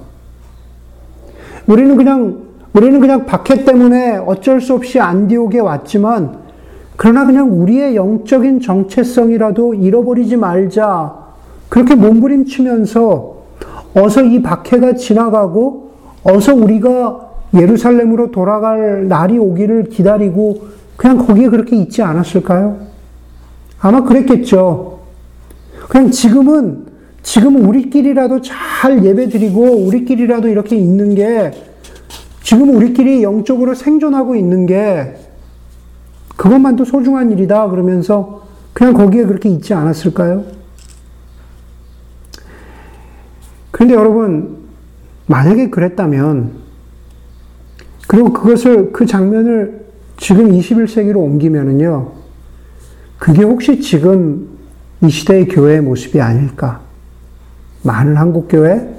우리는 1.67 1.95
그냥 1.95 2.49
우리는 2.73 2.99
그냥 2.99 3.25
박해 3.25 3.65
때문에 3.65 4.17
어쩔 4.17 4.61
수 4.61 4.75
없이 4.75 4.99
안디옥에 4.99 5.59
왔지만 5.59 6.37
그러나 6.95 7.25
그냥 7.25 7.61
우리의 7.61 7.95
영적인 7.95 8.59
정체성이라도 8.59 9.73
잃어버리지 9.73 10.35
말자. 10.35 11.15
그렇게 11.69 11.95
몸부림치면서 11.95 13.37
어서 13.95 14.21
이 14.21 14.41
박해가 14.41 14.95
지나가고 14.95 15.88
어서 16.23 16.53
우리가 16.53 17.29
예루살렘으로 17.53 18.31
돌아갈 18.31 19.07
날이 19.07 19.37
오기를 19.37 19.85
기다리고 19.85 20.67
그냥 20.95 21.25
거기에 21.25 21.49
그렇게 21.49 21.75
있지 21.77 22.01
않았을까요? 22.01 22.77
아마 23.79 24.03
그랬겠죠. 24.03 24.99
그냥 25.87 26.11
지금은, 26.11 26.85
지금 27.23 27.67
우리끼리라도 27.67 28.41
잘 28.41 29.03
예배 29.03 29.29
드리고 29.29 29.61
우리끼리라도 29.61 30.47
이렇게 30.49 30.75
있는 30.75 31.15
게 31.15 31.51
지금 32.43 32.75
우리끼리 32.75 33.23
영적으로 33.23 33.73
생존하고 33.73 34.35
있는 34.35 34.65
게 34.65 35.15
그것만도 36.35 36.85
소중한 36.85 37.31
일이다 37.31 37.69
그러면서 37.69 38.47
그냥 38.73 38.93
거기에 38.93 39.25
그렇게 39.25 39.49
있지 39.49 39.73
않았을까요? 39.73 40.43
그런데 43.71 43.93
여러분, 43.93 44.58
만약에 45.29 45.69
그랬다면, 45.69 46.53
그리고 48.07 48.33
그것을, 48.33 48.91
그 48.91 49.05
장면을 49.05 49.85
지금 50.17 50.49
21세기로 50.49 51.17
옮기면은요, 51.17 52.13
그게 53.19 53.43
혹시 53.43 53.79
지금 53.79 54.49
이 55.03 55.09
시대의 55.09 55.47
교회의 55.47 55.81
모습이 55.81 56.19
아닐까? 56.19 56.81
많은 57.83 58.17
한국교회, 58.17 58.89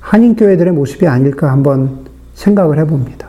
한인교회들의 0.00 0.72
모습이 0.72 1.06
아닐까 1.06 1.52
한번 1.52 2.06
생각을 2.34 2.78
해봅니다. 2.78 3.28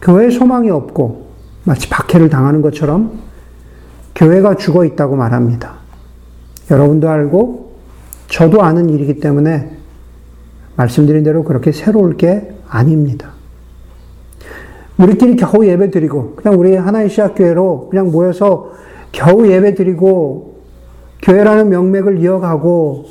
교회에 0.00 0.30
소망이 0.30 0.70
없고 0.70 1.26
마치 1.64 1.90
박해를 1.90 2.30
당하는 2.30 2.62
것처럼 2.62 3.20
교회가 4.14 4.54
죽어 4.56 4.86
있다고 4.86 5.16
말합니다. 5.16 5.74
여러분도 6.70 7.10
알고 7.10 7.65
저도 8.28 8.62
아는 8.62 8.90
일이기 8.90 9.20
때문에 9.20 9.70
말씀드린 10.76 11.22
대로 11.22 11.44
그렇게 11.44 11.72
새로울 11.72 12.16
게 12.16 12.54
아닙니다. 12.68 13.30
우리끼리 14.98 15.36
겨우 15.36 15.64
예배 15.64 15.90
드리고 15.90 16.36
그냥 16.36 16.58
우리 16.58 16.74
하나의 16.74 17.10
시학교회로 17.10 17.88
그냥 17.90 18.10
모여서 18.10 18.72
겨우 19.12 19.46
예배 19.46 19.74
드리고 19.74 20.56
교회라는 21.22 21.68
명맥을 21.68 22.18
이어가고 22.18 23.06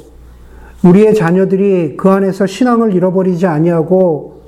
우리의 0.83 1.15
자녀들이 1.15 1.97
그 1.97 2.09
안에서 2.09 2.45
신앙을 2.45 2.93
잃어버리지 2.93 3.47
아니하고 3.47 4.41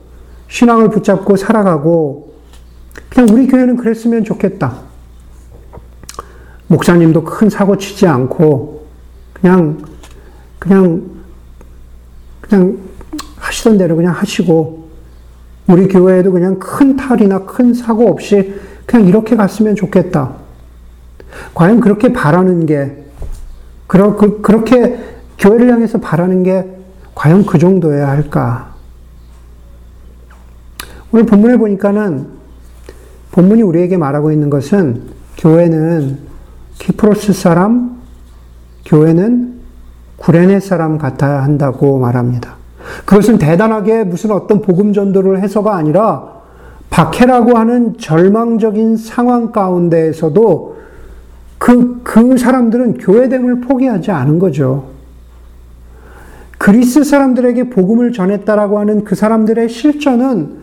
신앙을 0.50 0.90
붙잡고 0.90 1.36
살아가고 1.36 2.34
그냥 3.10 3.30
우리 3.32 3.48
교회는 3.48 3.78
그랬으면 3.78 4.24
좋겠다. 4.24 4.88
목사님도 6.68 7.24
큰 7.24 7.50
사고 7.50 7.78
치지 7.78 8.08
않고 8.08 8.86
그냥 9.34 9.80
그냥 10.60 11.04
그냥 12.42 12.78
하시던 13.38 13.78
대로 13.78 13.96
그냥 13.96 14.14
하시고 14.14 14.88
우리 15.68 15.88
교회에도 15.88 16.32
그냥 16.32 16.60
큰 16.60 16.96
탈이나 16.96 17.40
큰 17.46 17.74
사고 17.74 18.08
없이 18.08 18.56
그냥 18.86 19.08
이렇게 19.08 19.36
갔으면 19.36 19.76
좋겠다. 19.76 20.36
과연 21.54 21.82
그렇게 21.82 22.14
바라는 22.14 22.66
게 22.66 23.04
그러, 23.86 24.16
그, 24.16 24.42
그렇게 24.42 24.98
교회를 25.38 25.72
향해서 25.72 26.00
바라는 26.00 26.44
게 26.44 26.66
과연 27.16 27.46
그 27.46 27.58
정도여야 27.58 28.08
할까? 28.08 28.76
오늘 31.12 31.26
본문에 31.26 31.58
보니까는 31.58 32.28
본문이 33.32 33.62
우리에게 33.62 33.98
말하고 33.98 34.32
있는 34.32 34.50
것은 34.50 35.04
교회는 35.38 36.20
키프로스 36.80 37.34
사람, 37.34 38.02
교회는 38.86 39.57
구레네 40.18 40.60
사람 40.60 40.98
같아야 40.98 41.44
한다고 41.44 42.00
말합니다. 42.00 42.56
그것은 43.06 43.38
대단하게 43.38 44.04
무슨 44.04 44.32
어떤 44.32 44.62
복음 44.62 44.94
전도를 44.94 45.42
해서가 45.42 45.76
아니라 45.76 46.38
박해라고 46.90 47.58
하는 47.58 47.98
절망적인 47.98 48.98
상황 48.98 49.52
가운데에서도 49.52 50.78
그, 51.58 52.02
그 52.04 52.38
사람들은 52.38 52.98
교회됨을 52.98 53.62
포기하지 53.62 54.12
않은 54.12 54.40
거죠. 54.40 54.86
그리스 56.58 57.04
사람들에게 57.04 57.70
복음을 57.70 58.12
전했다라고 58.12 58.80
하는 58.80 59.04
그 59.04 59.16
사람들의 59.16 59.70
실전은 59.70 60.58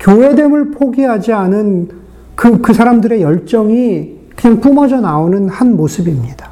교회됨을 0.00 0.70
포기하지 0.72 1.32
않은 1.32 1.88
그, 2.36 2.60
그 2.60 2.72
사람들의 2.72 3.20
열정이 3.20 4.18
그냥 4.36 4.60
뿜어져 4.60 5.00
나오는 5.00 5.48
한 5.48 5.76
모습입니다. 5.76 6.47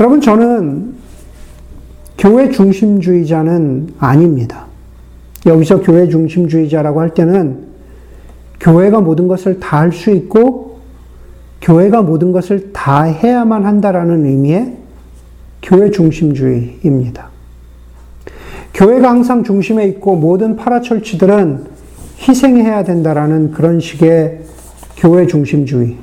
여러분, 0.00 0.20
저는 0.20 0.94
교회 2.18 2.50
중심주의자는 2.50 3.94
아닙니다. 3.98 4.66
여기서 5.46 5.80
교회 5.80 6.08
중심주의자라고 6.08 7.00
할 7.00 7.14
때는 7.14 7.72
교회가 8.60 9.00
모든 9.00 9.26
것을 9.28 9.58
다 9.58 9.78
할 9.78 9.92
수 9.92 10.10
있고 10.12 10.80
교회가 11.60 12.02
모든 12.02 12.32
것을 12.32 12.72
다 12.72 13.02
해야만 13.02 13.64
한다라는 13.64 14.24
의미의 14.24 14.76
교회 15.62 15.90
중심주의입니다. 15.90 17.28
교회가 18.74 19.10
항상 19.10 19.44
중심에 19.44 19.86
있고 19.86 20.16
모든 20.16 20.56
파라철치들은 20.56 21.66
희생해야 22.18 22.84
된다라는 22.84 23.52
그런 23.52 23.78
식의 23.80 24.40
교회 24.96 25.26
중심주의. 25.26 25.98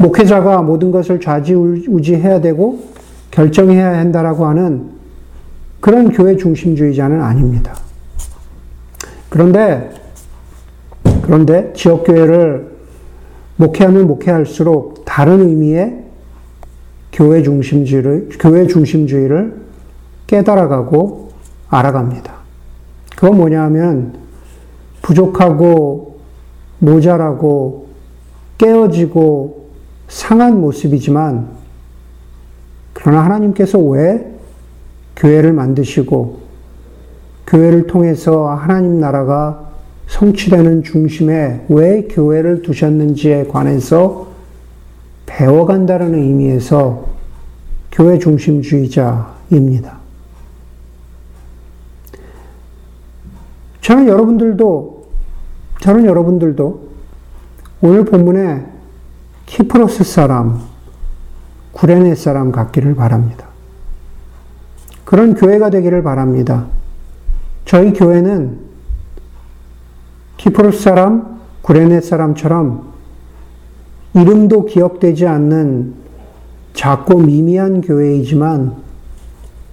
목회자가 0.00 0.62
모든 0.62 0.90
것을 0.90 1.20
좌지우지해야 1.20 2.40
되고 2.40 2.80
결정해야 3.30 3.98
한다라고 3.98 4.46
하는 4.46 4.92
그런 5.78 6.10
교회 6.10 6.36
중심주의자는 6.36 7.20
아닙니다. 7.20 7.74
그런데 9.28 9.90
그런데 11.22 11.72
지역 11.74 12.04
교회를 12.04 12.70
목회하면 13.56 14.06
목회할수록 14.06 15.04
다른 15.04 15.46
의미의 15.46 16.04
교회 17.12 17.42
중심주의를 17.42 18.30
교회 18.38 18.66
중심주의를 18.66 19.54
깨달아가고 20.26 21.28
알아갑니다. 21.68 22.32
그건 23.16 23.36
뭐냐 23.36 23.62
하면 23.64 24.14
부족하고 25.02 26.20
모자라고 26.78 27.88
깨어지고 28.56 29.59
상한 30.10 30.60
모습이지만 30.60 31.48
그러나 32.92 33.24
하나님께서 33.24 33.78
왜 33.78 34.28
교회를 35.16 35.52
만드시고 35.52 36.40
교회를 37.46 37.86
통해서 37.86 38.48
하나님 38.48 39.00
나라가 39.00 39.70
성취되는 40.08 40.82
중심에 40.82 41.64
왜 41.68 42.02
교회를 42.10 42.62
두셨는지에 42.62 43.44
관해서 43.44 44.28
배워간다는 45.26 46.14
의미에서 46.14 47.06
교회 47.92 48.18
중심주의자입니다. 48.18 49.98
저는 53.80 54.08
여러분들도, 54.08 55.06
저는 55.80 56.04
여러분들도 56.04 56.88
오늘 57.82 58.04
본문에 58.04 58.79
키프로스 59.50 60.04
사람, 60.04 60.60
구레네 61.72 62.14
사람 62.14 62.52
같기를 62.52 62.94
바랍니다. 62.94 63.48
그런 65.04 65.34
교회가 65.34 65.70
되기를 65.70 66.04
바랍니다. 66.04 66.66
저희 67.64 67.92
교회는 67.92 68.60
키프로스 70.36 70.80
사람, 70.82 71.40
구레네 71.62 72.00
사람처럼 72.00 72.92
이름도 74.14 74.66
기억되지 74.66 75.26
않는 75.26 75.94
작고 76.72 77.18
미미한 77.18 77.80
교회이지만 77.80 78.76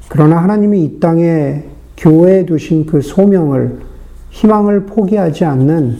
그러나 0.10 0.42
하나님이 0.42 0.86
이 0.86 1.00
땅에 1.00 1.66
교회에 1.98 2.48
두신 2.48 2.88
그 2.88 3.02
소명을 3.02 3.82
희망을 4.32 4.88
포기하지 4.88 5.46
않는 5.46 6.00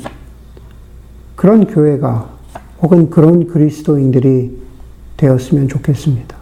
그런 1.36 1.68
교회가 1.68 2.37
혹은 2.82 3.10
그런 3.10 3.48
그리스도인들이 3.48 4.58
되었으면 5.18 5.68
좋겠습니다. 5.68 6.38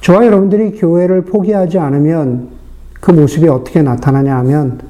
저와 0.00 0.24
여러분들이 0.26 0.78
교회를 0.78 1.22
포기하지 1.22 1.78
않으면 1.78 2.50
그 3.00 3.10
모습이 3.10 3.48
어떻게 3.48 3.82
나타나냐 3.82 4.36
하면 4.38 4.80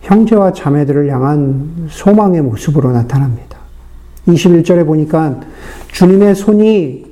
형제와 0.00 0.52
자매들을 0.52 1.10
향한 1.10 1.88
소망의 1.90 2.42
모습으로 2.42 2.92
나타납니다. 2.92 3.58
21절에 4.28 4.86
보니까 4.86 5.40
주님의 5.92 6.34
손이 6.34 7.06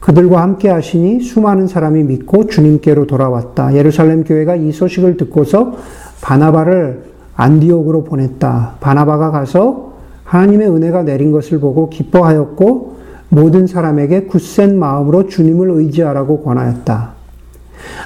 그들과 0.00 0.42
함께 0.42 0.70
하시니 0.70 1.20
수많은 1.20 1.66
사람이 1.66 2.04
믿고 2.04 2.46
주님께로 2.46 3.06
돌아왔다. 3.06 3.74
예루살렘 3.74 4.24
교회가 4.24 4.56
이 4.56 4.72
소식을 4.72 5.16
듣고서 5.16 5.76
바나바를 6.22 7.02
안디옥으로 7.38 8.04
보냈다. 8.04 8.74
바나바가 8.80 9.30
가서 9.30 9.92
하나님의 10.24 10.68
은혜가 10.68 11.04
내린 11.04 11.32
것을 11.32 11.60
보고 11.60 11.88
기뻐하였고 11.88 12.98
모든 13.30 13.66
사람에게 13.66 14.24
굳센 14.24 14.78
마음으로 14.78 15.28
주님을 15.28 15.70
의지하라고 15.70 16.42
권하였다. 16.42 17.12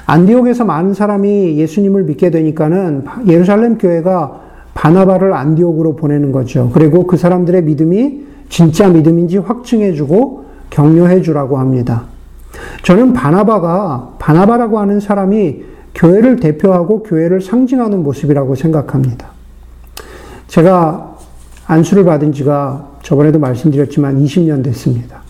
안디옥에서 0.05 0.65
많은 0.65 0.93
사람이 0.93 1.57
예수님을 1.57 2.03
믿게 2.03 2.29
되니까는 2.29 3.05
예루살렘 3.27 3.77
교회가 3.77 4.39
바나바를 4.75 5.33
안디옥으로 5.33 5.95
보내는 5.95 6.31
거죠. 6.31 6.69
그리고 6.73 7.07
그 7.07 7.17
사람들의 7.17 7.63
믿음이 7.63 8.23
진짜 8.49 8.87
믿음인지 8.87 9.39
확증해주고 9.39 10.45
격려해주라고 10.69 11.57
합니다. 11.57 12.03
저는 12.83 13.13
바나바가, 13.13 14.13
바나바라고 14.19 14.79
하는 14.79 14.99
사람이 14.99 15.72
교회를 15.95 16.39
대표하고 16.39 17.03
교회를 17.03 17.41
상징하는 17.41 18.03
모습이라고 18.03 18.55
생각합니다. 18.55 19.29
제가 20.47 21.17
안수를 21.65 22.03
받은 22.03 22.33
지가 22.33 22.97
저번에도 23.01 23.39
말씀드렸지만 23.39 24.23
20년 24.23 24.63
됐습니다. 24.63 25.21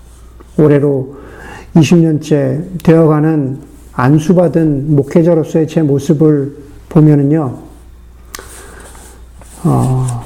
올해로 0.57 1.15
20년째 1.75 2.83
되어가는 2.83 3.59
안수받은 3.93 4.95
목회자로서의 4.95 5.67
제 5.67 5.81
모습을 5.81 6.57
보면은요, 6.89 7.59
어, 9.63 10.23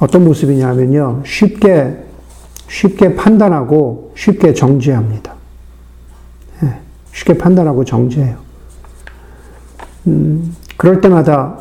어떤 0.00 0.24
모습이냐면요, 0.24 1.22
쉽게, 1.24 2.04
쉽게 2.68 3.14
판단하고 3.14 4.12
쉽게 4.16 4.52
정죄합니다. 4.52 5.34
예, 6.62 6.80
쉽게 7.12 7.36
판단하고 7.36 7.84
정죄해요. 7.84 8.47
음, 10.08 10.56
그럴 10.76 11.00
때마다 11.00 11.58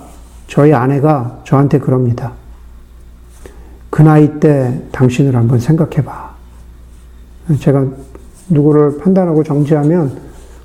저희 0.47 0.73
아내가 0.73 1.41
저한테 1.43 1.79
그럽니다. 1.79 2.33
그 3.89 4.01
나이 4.01 4.39
때 4.39 4.81
당신을 4.91 5.35
한번 5.35 5.59
생각해 5.59 6.03
봐. 6.03 6.35
제가 7.59 7.85
누구를 8.49 8.97
판단하고 8.97 9.43
정죄하면 9.43 10.19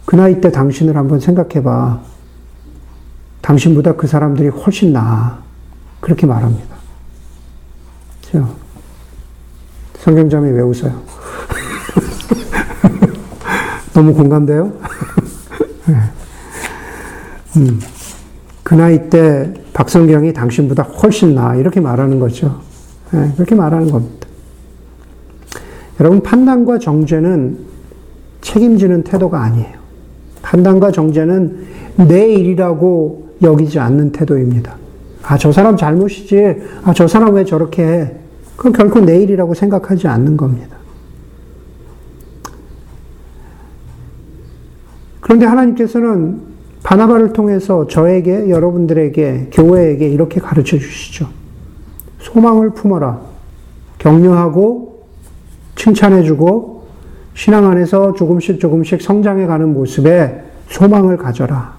그 0.05 0.17
나이 0.17 0.41
때 0.41 0.51
당신을 0.51 0.97
한번 0.97 1.21
생각해 1.21 1.63
봐. 1.63 2.01
당신보다 3.41 3.95
그 3.95 4.07
사람들이 4.07 4.49
훨씬 4.49 4.93
나아. 4.93 5.39
그렇게 6.01 6.27
말합니다. 6.27 6.73
성경자매 10.03 10.51
왜 10.51 10.61
웃어요? 10.63 11.01
너무 13.95 14.13
공감돼요? 14.13 14.73
음, 17.57 17.81
그 18.63 18.75
나이 18.75 19.11
때 19.11 19.53
박성경이 19.73 20.33
당신보다 20.33 20.83
훨씬 20.83 21.35
나아. 21.35 21.57
이렇게 21.57 21.81
말하는 21.81 22.19
거죠. 22.19 22.61
네, 23.11 23.33
그렇게 23.37 23.55
말하는 23.55 23.91
겁니다. 23.91 24.27
여러분, 26.01 26.23
판단과 26.23 26.79
정죄는 26.79 27.59
책임지는 28.41 29.05
태도가 29.05 29.41
아니에요. 29.41 29.83
판단과 30.43 30.91
정죄는 30.91 31.67
내 32.09 32.33
일이라고 32.33 33.37
여기지 33.43 33.79
않는 33.79 34.13
태도입니다. 34.13 34.77
아, 35.23 35.39
저 35.39 35.53
사람 35.53 35.77
잘못이지. 35.77 36.57
아, 36.85 36.93
저 36.95 37.07
사람 37.07 37.35
왜 37.35 37.45
저렇게 37.45 37.85
해? 37.85 38.17
그건 38.57 38.73
결코 38.73 39.01
내 39.01 39.21
일이라고 39.23 39.55
생각하지 39.55 40.09
않는 40.09 40.37
겁니다. 40.37 40.77
그런데 45.21 45.47
하나님께서는 45.47 46.52
바나바를 46.83 47.33
통해서 47.33 47.87
저에게, 47.87 48.51
여러분들에게, 48.51 49.51
교회에게 49.53 50.09
이렇게 50.09 50.41
가르쳐 50.41 50.79
주시죠. 50.79 51.29
소망을 52.19 52.71
품어라. 52.71 53.21
격려하고 53.99 55.07
칭찬해주고 55.77 56.87
신앙 57.35 57.71
안에서 57.71 58.15
조금씩 58.15 58.61
조금씩 58.61 59.01
성장해가는 59.01 59.73
모습에 59.73 60.43
소망을 60.69 61.17
가져라. 61.17 61.75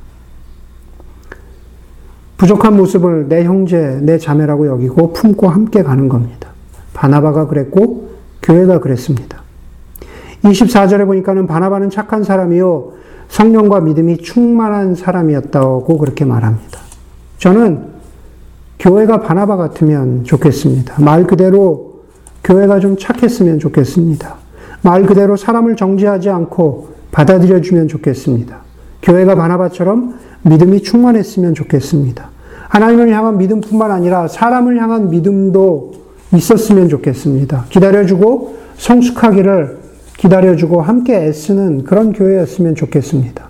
부족한 2.38 2.76
모습을 2.76 3.28
내 3.30 3.44
형제, 3.44 4.00
내 4.02 4.18
자매라고 4.18 4.68
여기고 4.68 5.14
품고 5.14 5.48
함께 5.48 5.84
가는 5.84 6.10
겁니다. 6.10 6.50
바나바가 6.94 7.48
그랬고 7.48 8.10
교회가 8.42 8.80
그랬습니다. 8.80 9.44
24절에 10.44 11.06
보니까는 11.06 11.48
바나바는 11.48 11.90
착한 11.90 12.24
사람이요 12.24 12.94
성령과 13.34 13.80
믿음이 13.80 14.18
충만한 14.18 14.94
사람이었다고 14.94 15.98
그렇게 15.98 16.24
말합니다. 16.24 16.80
저는 17.40 17.94
교회가 18.78 19.22
바나바 19.22 19.56
같으면 19.58 20.24
좋겠습니다. 20.24 21.02
말 21.02 21.26
그대로 21.26 22.04
교회가 22.44 22.80
좀 22.80 22.96
착했으면 22.96 23.58
좋겠습니다. 23.58 24.36
말 24.84 25.04
그대로 25.08 25.36
사람을 25.36 25.76
정지하지 25.76 26.30
않고 26.30 26.90
받아들여주면 27.12 27.88
좋겠습니다. 27.88 28.58
교회가 29.02 29.34
바나바처럼 29.34 30.14
믿음이 30.44 30.84
충만했으면 30.84 31.56
좋겠습니다. 31.56 32.30
하나님을 32.70 33.12
향한 33.14 33.40
믿음뿐만 33.40 33.90
아니라 33.90 34.28
사람을 34.28 34.80
향한 34.80 35.10
믿음도 35.10 35.94
있었으면 36.36 36.88
좋겠습니다. 36.88 37.66
기다려주고 37.70 38.58
성숙하기를 38.78 39.83
기다려주고 40.18 40.82
함께 40.82 41.16
애쓰는 41.16 41.84
그런 41.84 42.14
교회였으면 42.14 42.76
좋겠습니다. 42.76 43.50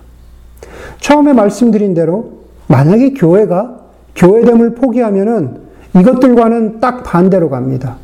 처음에 1.00 1.32
말씀드린 1.32 1.94
대로 1.94 2.44
만약에 2.66 3.12
교회가 3.12 3.80
교회됨을 4.16 4.74
포기하면은 4.74 5.64
이것들과는 5.98 6.80
딱 6.80 7.02
반대로 7.02 7.50
갑니다. 7.50 7.96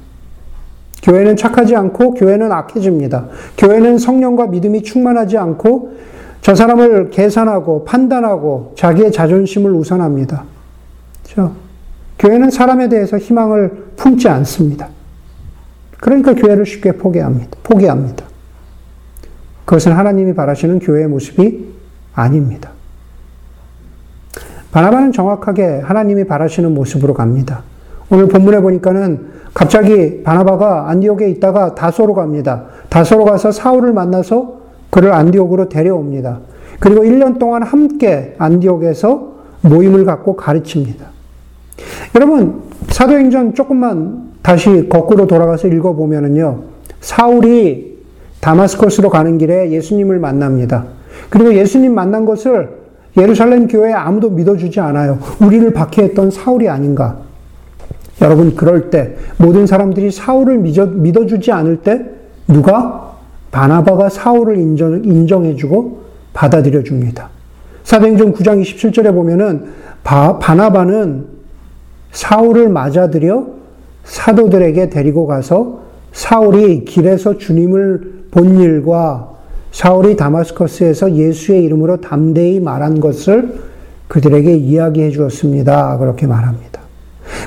교회는 1.02 1.36
착하지 1.36 1.74
않고 1.76 2.14
교회는 2.14 2.52
악해집니다. 2.52 3.28
교회는 3.56 3.98
성령과 3.98 4.48
믿음이 4.48 4.82
충만하지 4.82 5.38
않고 5.38 5.96
저 6.42 6.54
사람을 6.54 7.10
계산하고 7.10 7.84
판단하고 7.84 8.74
자기의 8.76 9.12
자존심을 9.12 9.72
우선합니다. 9.72 10.44
그렇죠? 11.24 11.54
교회는 12.18 12.50
사람에 12.50 12.88
대해서 12.88 13.16
희망을 13.18 13.92
품지 13.96 14.28
않습니다. 14.28 14.88
그러니까 15.98 16.34
교회를 16.34 16.66
쉽게 16.66 16.92
포기합니다. 16.92 17.56
포기합니다. 17.62 18.29
그것은 19.70 19.92
하나님이 19.92 20.35
바라시는 20.35 20.80
교회의 20.80 21.06
모습이 21.06 21.64
아닙니다. 22.12 22.70
바나바는 24.72 25.12
정확하게 25.12 25.78
하나님이 25.78 26.24
바라시는 26.24 26.74
모습으로 26.74 27.14
갑니다. 27.14 27.62
오늘 28.11 28.26
본문에 28.26 28.62
보니까는 28.62 29.28
갑자기 29.54 30.24
바나바가 30.24 30.90
안디옥에 30.90 31.30
있다가 31.30 31.76
다소로 31.76 32.14
갑니다. 32.14 32.64
다소로 32.88 33.24
가서 33.24 33.52
사울을 33.52 33.92
만나서 33.92 34.59
그를 34.90 35.12
안디옥으로 35.12 35.68
데려옵니다. 35.68 36.40
그리고 36.80 37.02
1년 37.02 37.38
동안 37.38 37.62
함께 37.62 38.35
안디옥에서 38.38 39.35
모임을 39.61 40.04
갖고 40.04 40.35
가르칩니다. 40.35 41.06
여러분, 42.16 42.62
사도행전 42.88 43.54
조금만 43.54 44.33
다시 44.42 44.88
거꾸로 44.88 45.28
돌아가서 45.28 45.68
읽어보면은요, 45.68 46.59
사울이 47.00 47.99
다마스커스로 48.40 49.11
가는 49.11 49.38
길에 49.38 49.70
예수님을 49.70 50.18
만납니다. 50.18 50.87
그리고 51.29 51.55
예수님 51.55 51.94
만난 51.94 52.24
것을 52.24 52.81
예루살렘 53.16 53.66
교회에 53.66 53.92
아무도 53.92 54.31
믿어주지 54.31 54.81
않아요. 54.81 55.18
우리를 55.40 55.72
박해했던 55.72 56.31
사울이 56.31 56.68
아닌가. 56.68 57.18
여러분, 58.22 58.55
그럴 58.55 58.90
때, 58.90 59.16
모든 59.38 59.66
사람들이 59.66 60.11
사울을 60.11 60.59
믿어, 60.59 60.87
믿어 60.87 61.26
주지 61.26 61.53
않을 61.53 61.79
때, 61.79 62.05
누가? 62.46 63.16
바나바가 63.50 64.09
사울을 64.09 64.59
인정, 64.59 65.03
인정해주고 65.05 66.00
받아들여 66.33 66.83
줍니다. 66.83 67.31
사도행전 67.83 68.35
9장 68.35 68.62
27절에 68.62 69.12
보면은, 69.12 69.64
바, 70.05 70.38
바나바는 70.38 71.26
사울을 72.12 72.68
맞아들여 72.68 73.46
사도들에게 74.05 74.90
데리고 74.90 75.26
가서 75.26 75.81
사울이 76.12 76.85
길에서 76.85 77.38
주님을 77.38 78.19
본 78.30 78.58
일과 78.60 79.30
사울이 79.72 80.16
다마스커스에서 80.16 81.14
예수의 81.14 81.64
이름으로 81.64 82.00
담대히 82.00 82.60
말한 82.60 83.00
것을 83.00 83.60
그들에게 84.08 84.56
이야기해 84.56 85.10
주었습니다. 85.10 85.98
그렇게 85.98 86.26
말합니다. 86.26 86.80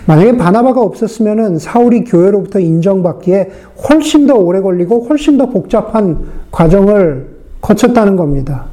만약에 0.05 0.37
바나바가 0.37 0.81
없었으면 0.81 1.59
사울이 1.59 2.05
교회로부터 2.05 2.59
인정받기에 2.59 3.51
훨씬 3.89 4.27
더 4.27 4.35
오래 4.35 4.61
걸리고 4.61 5.05
훨씬 5.09 5.37
더 5.37 5.47
복잡한 5.47 6.25
과정을 6.51 7.27
거쳤다는 7.61 8.15
겁니다. 8.15 8.65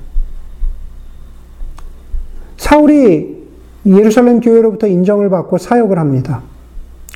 사울이 2.57 3.41
예루살렘 3.87 4.41
교회로부터 4.41 4.87
인정을 4.87 5.31
받고 5.31 5.59
사역을 5.59 5.99
합니다. 5.99 6.43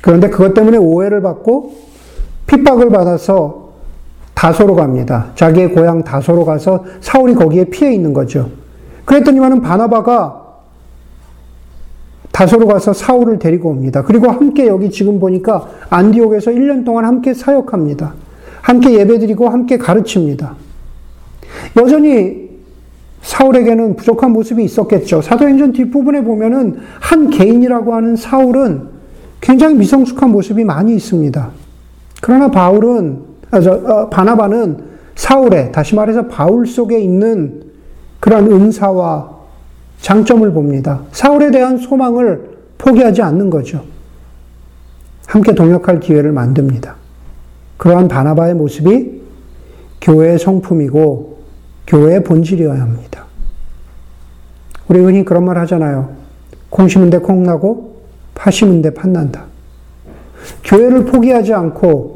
그런데 0.01 0.29
그것 0.29 0.53
때문에 0.53 0.77
오해를 0.77 1.21
받고 1.21 1.75
핍박을 2.47 2.89
받아서 2.89 3.64
다소로 4.35 4.75
갑니다. 4.75 5.31
자기의 5.35 5.73
고향 5.73 6.03
다소로 6.03 6.45
가서 6.45 6.85
사울이 7.01 7.33
거기에 7.33 7.65
피해 7.65 7.93
있는 7.93 8.13
거죠. 8.13 8.49
그랬더니만은 9.05 9.61
바나바가 9.61 10.43
다소로 12.31 12.67
가서 12.67 12.91
사울을 12.91 13.39
데리고 13.39 13.69
옵니다. 13.69 14.03
그리고 14.03 14.29
함께 14.29 14.67
여기 14.67 14.91
지금 14.91 15.19
보니까 15.19 15.69
안디옥에서 15.89 16.51
1년 16.51 16.83
동안 16.83 17.05
함께 17.05 17.33
사역합니다. 17.33 18.13
함께 18.61 18.93
예배드리고 18.99 19.47
함께 19.47 19.77
가르칩니다. 19.77 20.55
여전히 21.77 22.49
사울에게는 23.21 23.95
부족한 23.95 24.31
모습이 24.31 24.63
있었겠죠. 24.65 25.21
사도행전 25.21 25.71
뒷부분에 25.71 26.23
보면은 26.23 26.79
한 26.99 27.29
개인이라고 27.29 27.93
하는 27.95 28.15
사울은 28.15 28.89
굉장히 29.39 29.75
미성숙한 29.75 30.29
모습이 30.29 30.63
많이 30.63 30.93
있습니다. 30.95 31.49
그러나 32.21 32.51
바울은 32.51 33.19
아, 33.19 33.34
저, 33.61 33.71
어, 33.73 34.09
바나바는 34.09 34.95
사울의, 35.15 35.71
다시 35.71 35.95
말해서 35.95 36.27
바울 36.27 36.67
속에 36.67 36.99
있는 36.99 37.63
그러한 38.19 38.51
은사와 38.51 39.35
장점을 40.01 40.51
봅니다. 40.51 41.01
사울에 41.11 41.51
대한 41.51 41.77
소망을 41.77 42.55
포기하지 42.77 43.21
않는 43.21 43.49
거죠. 43.49 43.83
함께 45.25 45.55
동역할 45.55 45.99
기회를 45.99 46.31
만듭니다. 46.31 46.95
그러한 47.77 48.07
바나바의 48.07 48.53
모습이 48.55 49.21
교회의 50.01 50.37
성품이고 50.37 51.37
교회의 51.87 52.23
본질이어야 52.23 52.79
합니다. 52.79 53.25
우리 54.87 54.99
흔히 54.99 55.25
그런 55.25 55.45
말 55.45 55.57
하잖아요. 55.59 56.15
콩 56.69 56.87
심은 56.87 57.09
데 57.09 57.17
콩 57.17 57.43
나고 57.43 58.01
파 58.35 58.51
심은 58.51 58.81
데 58.81 58.93
팥난다. 58.93 59.45
교회를 60.63 61.05
포기하지 61.05 61.53
않고 61.53 62.14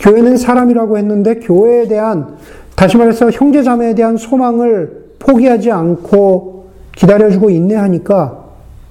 교회는 0.00 0.36
사람이라고 0.36 0.98
했는데 0.98 1.36
교회에 1.36 1.88
대한 1.88 2.36
다시 2.74 2.96
말해서 2.96 3.30
형제 3.30 3.62
자매에 3.62 3.94
대한 3.94 4.16
소망을 4.16 5.02
포기하지 5.18 5.70
않고 5.70 6.70
기다려주고 6.96 7.50
인내하니까 7.50 8.44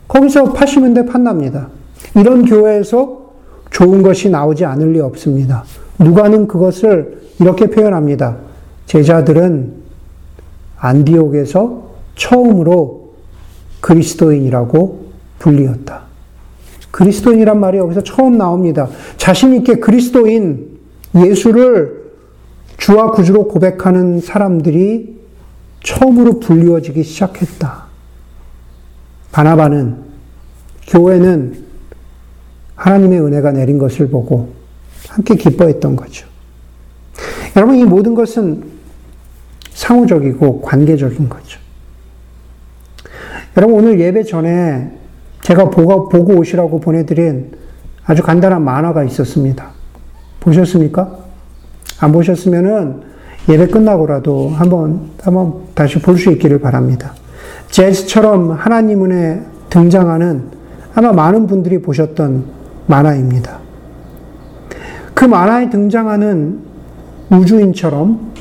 거기서 0.07 0.53
파시면 0.53 0.93
돼 0.93 1.05
판납니다. 1.05 1.69
이런 2.15 2.45
교회에서 2.45 3.21
좋은 3.69 4.03
것이 4.03 4.29
나오지 4.29 4.65
않을 4.65 4.93
리 4.93 4.99
없습니다. 4.99 5.63
누가는 5.99 6.47
그것을 6.47 7.21
이렇게 7.39 7.67
표현합니다. 7.67 8.37
제자들은 8.85 9.73
안디옥에서 10.77 11.91
처음으로 12.15 13.13
그리스도인이라고 13.79 15.05
불리었다. 15.39 16.01
그리스도인이란 16.91 17.59
말이 17.59 17.77
여기서 17.77 18.03
처음 18.03 18.37
나옵니다. 18.37 18.89
자신있게 19.17 19.75
그리스도인, 19.75 20.70
예수를 21.15 22.01
주와 22.77 23.11
구주로 23.11 23.47
고백하는 23.47 24.21
사람들이 24.21 25.19
처음으로 25.83 26.39
불리워지기 26.39 27.03
시작했다. 27.03 27.85
바나바는 29.31 29.97
교회는 30.87 31.65
하나님의 32.75 33.21
은혜가 33.21 33.51
내린 33.51 33.77
것을 33.77 34.09
보고 34.09 34.53
함께 35.09 35.35
기뻐했던 35.35 35.95
거죠. 35.95 36.27
여러분, 37.55 37.75
이 37.75 37.83
모든 37.83 38.15
것은 38.15 38.63
상호적이고 39.71 40.61
관계적인 40.61 41.29
거죠. 41.29 41.59
여러분, 43.57 43.77
오늘 43.77 43.99
예배 43.99 44.23
전에 44.23 44.91
제가 45.41 45.69
보고, 45.69 46.33
오시라고 46.33 46.79
보내드린 46.79 47.51
아주 48.05 48.23
간단한 48.23 48.63
만화가 48.63 49.03
있었습니다. 49.03 49.80
보셨습니까? 50.41 51.09
안 51.99 52.11
보셨으면은 52.11 53.01
예배 53.47 53.67
끝나고라도 53.67 54.49
한번, 54.49 55.11
한번 55.21 55.53
다시 55.73 55.99
볼 55.99 56.17
수 56.17 56.31
있기를 56.31 56.59
바랍니다. 56.59 57.13
제스처럼 57.69 58.51
하나님 58.51 59.05
은혜 59.05 59.41
등장하는 59.69 60.43
아마 60.93 61.13
많은 61.13 61.47
분들이 61.47 61.81
보셨던 61.81 62.43
만화입니다. 62.87 63.59
그 65.13 65.25
만화에 65.25 65.69
등장하는 65.69 66.59
우주인처럼 67.29 68.31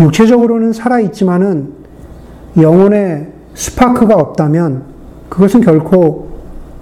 육체적으로는 0.00 0.72
살아있지만은 0.72 1.72
영혼의 2.56 3.28
스파크가 3.54 4.14
없다면 4.14 4.82
그것은 5.28 5.60
결코 5.60 6.28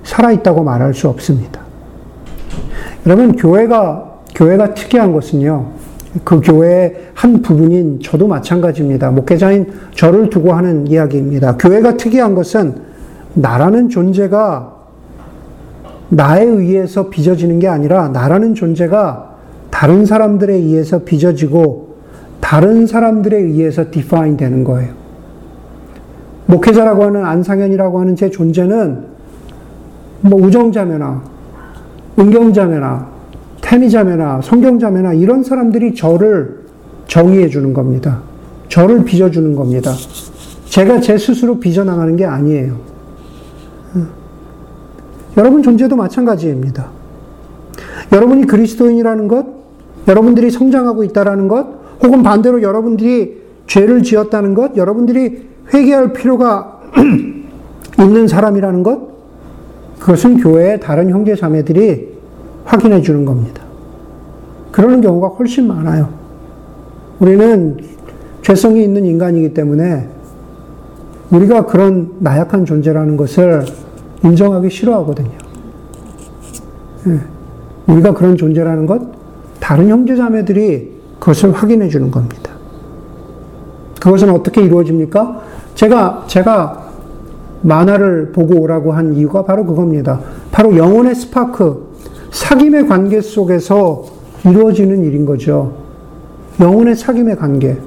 살아있다고 0.04 0.62
말할 0.62 0.94
수 0.94 1.08
없습니다. 1.08 1.60
여러분, 3.06 3.36
교회가 3.36 4.05
교회가 4.36 4.74
특이한 4.74 5.12
것은요, 5.12 5.66
그 6.22 6.40
교회의 6.40 6.94
한 7.14 7.40
부분인 7.40 8.00
저도 8.02 8.28
마찬가지입니다. 8.28 9.10
목회자인 9.10 9.66
저를 9.94 10.30
두고 10.30 10.52
하는 10.52 10.86
이야기입니다. 10.86 11.56
교회가 11.56 11.96
특이한 11.96 12.34
것은 12.34 12.74
나라는 13.34 13.88
존재가 13.88 14.74
나에 16.10 16.44
의해서 16.44 17.08
빚어지는 17.08 17.58
게 17.58 17.66
아니라 17.66 18.08
나라는 18.08 18.54
존재가 18.54 19.36
다른 19.70 20.04
사람들에 20.06 20.54
의해서 20.54 21.00
빚어지고 21.00 21.96
다른 22.40 22.86
사람들에 22.86 23.36
의해서 23.36 23.90
디파인 23.90 24.36
되는 24.36 24.64
거예요. 24.64 24.92
목회자라고 26.46 27.04
하는 27.04 27.24
안상현이라고 27.24 28.00
하는 28.00 28.16
제 28.16 28.30
존재는 28.30 29.04
뭐 30.20 30.40
우정자매나 30.40 31.22
은경자매나 32.18 33.15
태미자매나 33.66 34.42
성경자매나 34.42 35.14
이런 35.14 35.42
사람들이 35.42 35.96
저를 35.96 36.66
정의해 37.08 37.48
주는 37.48 37.74
겁니다. 37.74 38.20
저를 38.68 39.04
빚어주는 39.04 39.56
겁니다. 39.56 39.92
제가 40.66 41.00
제 41.00 41.18
스스로 41.18 41.58
빚어나가는 41.58 42.14
게 42.14 42.24
아니에요. 42.24 42.76
여러분 45.36 45.62
존재도 45.62 45.96
마찬가지입니다. 45.96 46.90
여러분이 48.12 48.46
그리스도인이라는 48.46 49.26
것, 49.26 49.46
여러분들이 50.06 50.50
성장하고 50.50 51.02
있다라는 51.02 51.48
것, 51.48 51.66
혹은 52.04 52.22
반대로 52.22 52.62
여러분들이 52.62 53.42
죄를 53.66 54.04
지었다는 54.04 54.54
것, 54.54 54.76
여러분들이 54.76 55.48
회개할 55.74 56.12
필요가 56.12 56.80
있는 57.98 58.28
사람이라는 58.28 58.82
것, 58.84 59.16
그것은 59.98 60.38
교회의 60.38 60.78
다른 60.78 61.10
형제 61.10 61.34
자매들이 61.34 62.15
확인해 62.66 63.00
주는 63.00 63.24
겁니다. 63.24 63.62
그러는 64.70 65.00
경우가 65.00 65.28
훨씬 65.28 65.66
많아요. 65.66 66.10
우리는 67.18 67.78
죄성이 68.42 68.82
있는 68.84 69.06
인간이기 69.06 69.54
때문에 69.54 70.08
우리가 71.30 71.66
그런 71.66 72.12
나약한 72.18 72.66
존재라는 72.66 73.16
것을 73.16 73.64
인정하기 74.22 74.68
싫어하거든요. 74.68 75.38
예. 77.06 77.20
우리가 77.86 78.12
그런 78.12 78.36
존재라는 78.36 78.86
것, 78.86 79.00
다른 79.60 79.88
형제자매들이 79.88 80.92
그것을 81.18 81.52
확인해 81.52 81.88
주는 81.88 82.10
겁니다. 82.10 82.52
그것은 84.00 84.30
어떻게 84.30 84.62
이루어집니까? 84.62 85.42
제가, 85.74 86.24
제가 86.26 86.86
만화를 87.62 88.32
보고 88.32 88.60
오라고 88.60 88.92
한 88.92 89.14
이유가 89.14 89.44
바로 89.44 89.64
그겁니다. 89.64 90.20
바로 90.52 90.76
영혼의 90.76 91.14
스파크, 91.14 91.85
사귐의 92.36 92.86
관계 92.86 93.22
속에서 93.22 94.04
이루어지는 94.44 95.02
일인 95.04 95.24
거죠. 95.24 95.72
영혼의 96.60 96.94
사귐의 96.94 97.38
관계. 97.38 97.78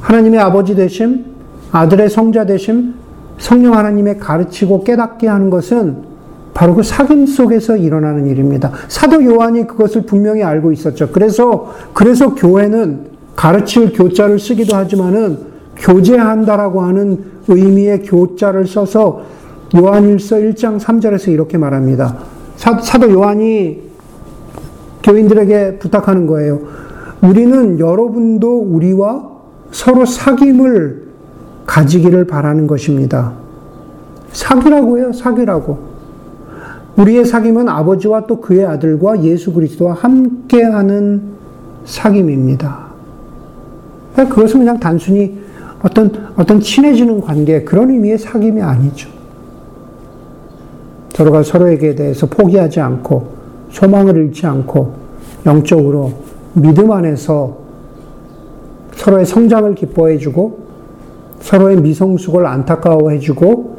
하나님의 0.00 0.38
아버지 0.38 0.74
되심, 0.74 1.24
아들의 1.72 2.10
성자 2.10 2.44
되심, 2.44 2.94
성령 3.38 3.74
하나님의 3.74 4.18
가르치고 4.18 4.84
깨닫게 4.84 5.26
하는 5.26 5.48
것은 5.48 6.12
바로 6.52 6.74
그 6.74 6.82
사귐 6.82 7.26
속에서 7.26 7.78
일어나는 7.78 8.26
일입니다. 8.26 8.72
사도 8.88 9.24
요한이 9.24 9.66
그것을 9.66 10.02
분명히 10.02 10.42
알고 10.42 10.70
있었죠. 10.72 11.08
그래서, 11.12 11.72
그래서 11.94 12.34
교회는 12.34 13.06
가르칠 13.34 13.94
교자를 13.94 14.38
쓰기도 14.38 14.76
하지만은 14.76 15.38
교제한다라고 15.76 16.82
하는 16.82 17.24
의미의 17.48 18.02
교자를 18.02 18.66
써서 18.66 19.22
요한일서 19.74 20.36
1장 20.36 20.78
3절에서 20.78 21.32
이렇게 21.32 21.56
말합니다. 21.56 22.41
사, 22.62 22.78
사도 22.80 23.10
요한이 23.10 23.82
교인들에게 25.02 25.80
부탁하는 25.80 26.28
거예요. 26.28 26.60
우리는 27.20 27.80
여러분도 27.80 28.60
우리와 28.60 29.30
서로 29.72 30.04
사귐을 30.04 31.00
가지기를 31.66 32.28
바라는 32.28 32.68
것입니다. 32.68 33.32
사귀라고요, 34.30 35.12
사귀라고. 35.12 35.76
우리의 36.98 37.24
사귐은 37.24 37.68
아버지와 37.68 38.28
또 38.28 38.40
그의 38.40 38.64
아들과 38.64 39.24
예수 39.24 39.52
그리스도와 39.52 39.94
함께하는 39.94 41.20
사귐입니다. 41.84 42.76
그것은 44.14 44.60
그냥 44.60 44.78
단순히 44.78 45.36
어떤 45.82 46.12
어떤 46.36 46.60
친해지는 46.60 47.22
관계 47.22 47.64
그런 47.64 47.90
의미의 47.90 48.18
사귐이 48.18 48.62
아니죠. 48.62 49.21
서로가 51.12 51.42
서로에게 51.42 51.94
대해서 51.94 52.26
포기하지 52.26 52.80
않고 52.80 53.28
소망을 53.70 54.16
잃지 54.16 54.46
않고 54.46 54.94
영적으로 55.46 56.12
믿음 56.54 56.90
안에서 56.90 57.58
서로의 58.94 59.26
성장을 59.26 59.74
기뻐해주고 59.74 60.62
서로의 61.40 61.80
미성숙을 61.80 62.46
안타까워해주고 62.46 63.72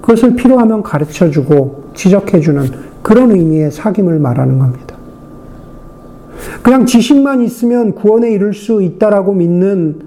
그것을 0.00 0.36
필요하면 0.36 0.82
가르쳐주고 0.82 1.90
지적해주는 1.94 2.70
그런 3.02 3.32
의미의 3.32 3.70
사귐을 3.70 4.18
말하는 4.18 4.58
겁니다. 4.58 4.96
그냥 6.62 6.86
지식만 6.86 7.42
있으면 7.42 7.94
구원에 7.94 8.30
이를 8.30 8.54
수 8.54 8.82
있다라고 8.82 9.32
믿는 9.32 10.00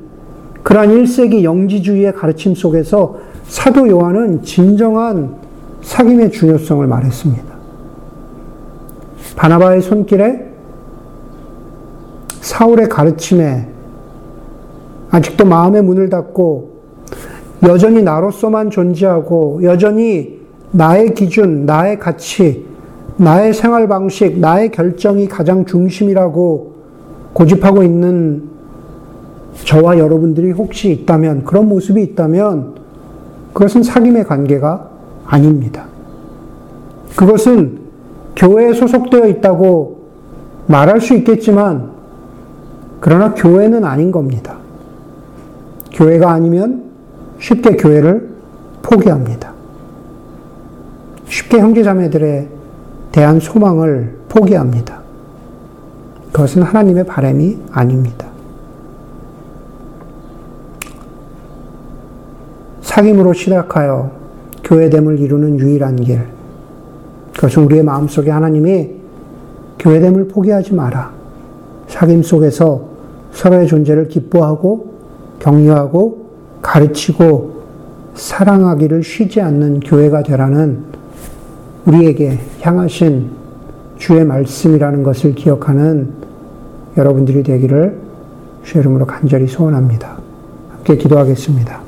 그러한 0.64 0.90
1세기 0.90 1.44
영지주의의 1.44 2.14
가르침 2.14 2.56
속에서 2.56 3.18
사도 3.46 3.88
요한은 3.88 4.44
진정한 4.44 5.38
사귐의 5.84 6.32
중요성을 6.32 6.86
말했습니다. 6.86 7.46
바나바의 9.36 9.82
손길에 9.82 10.50
사울의 12.42 12.89
가르침에 12.89 13.68
아직도 15.12 15.46
마음의 15.46 15.84
문을 15.84 16.10
닫고 16.10 16.80
여전히 17.63 18.02
나로서만 18.02 18.70
존재하고 18.70 19.62
여전히 19.63 20.39
나의 20.72 21.13
기준, 21.13 21.65
나의 21.65 22.00
가치, 22.00 22.65
나의 23.18 23.54
생활 23.54 23.88
방식, 23.88 24.39
나의 24.39 24.72
결정이 24.72 25.28
가장 25.28 25.65
중심이라고 25.65 26.74
고집하고 27.34 27.84
있는 27.84 28.50
저와 29.65 29.98
여러분들이 29.98 30.52
혹시 30.52 30.92
있다면, 30.92 31.44
그런 31.44 31.68
모습이 31.68 32.02
있다면, 32.02 32.76
그것은 33.54 33.82
사귐의 33.82 34.26
관계가 34.26 34.89
아닙니다. 35.30 35.86
그것은 37.15 37.80
교회에 38.36 38.74
소속되어 38.74 39.28
있다고 39.28 40.00
말할 40.68 41.00
수 41.02 41.13
있겠지만, 41.13 41.92
그러나 43.00 43.34
교회는 43.34 43.86
아닌 43.86 44.12
겁니다. 44.12 44.56
교회가 45.92 46.32
아니면 46.32 46.84
쉽게 47.39 47.76
교회를 47.76 48.30
포기합니다. 48.82 49.54
쉽게 51.28 51.60
형제자매들에 51.60 52.48
대한 53.12 53.39
소망을 53.39 54.18
포기합니다. 54.30 55.00
그것은 56.32 56.63
하나님의 56.63 57.06
바람이 57.06 57.60
아닙니다. 57.72 58.28
사귐으로 62.82 63.34
시작하여 63.34 64.19
교회됨을 64.70 65.20
이루는 65.20 65.60
유일한 65.60 65.96
길. 65.96 66.22
그것은 67.34 67.64
우리의 67.64 67.84
마음속에 67.84 68.30
하나님이 68.30 68.92
교회됨을 69.80 70.28
포기하지 70.28 70.76
마라. 70.76 71.12
사귐 71.88 72.24
속에서 72.24 72.88
서로의 73.32 73.68
존재를 73.68 74.08
기뻐하고 74.10 74.94
격려하고 75.40 76.30
가르치고 76.62 77.60
사랑하기를 78.14 79.04
쉬지 79.04 79.42
않는 79.42 79.80
교회가 79.80 80.22
되라는 80.22 80.84
우리에게 81.86 82.38
향하신 82.62 83.30
주의 83.98 84.24
말씀이라는 84.24 85.02
것을 85.02 85.34
기억하는 85.34 86.10
여러분들이 86.96 87.42
되기를 87.42 87.98
주의 88.64 88.82
이름으로 88.82 89.08
간절히 89.08 89.48
소원합니다. 89.48 90.18
함께 90.72 90.98
기도하겠습니다. 90.98 91.79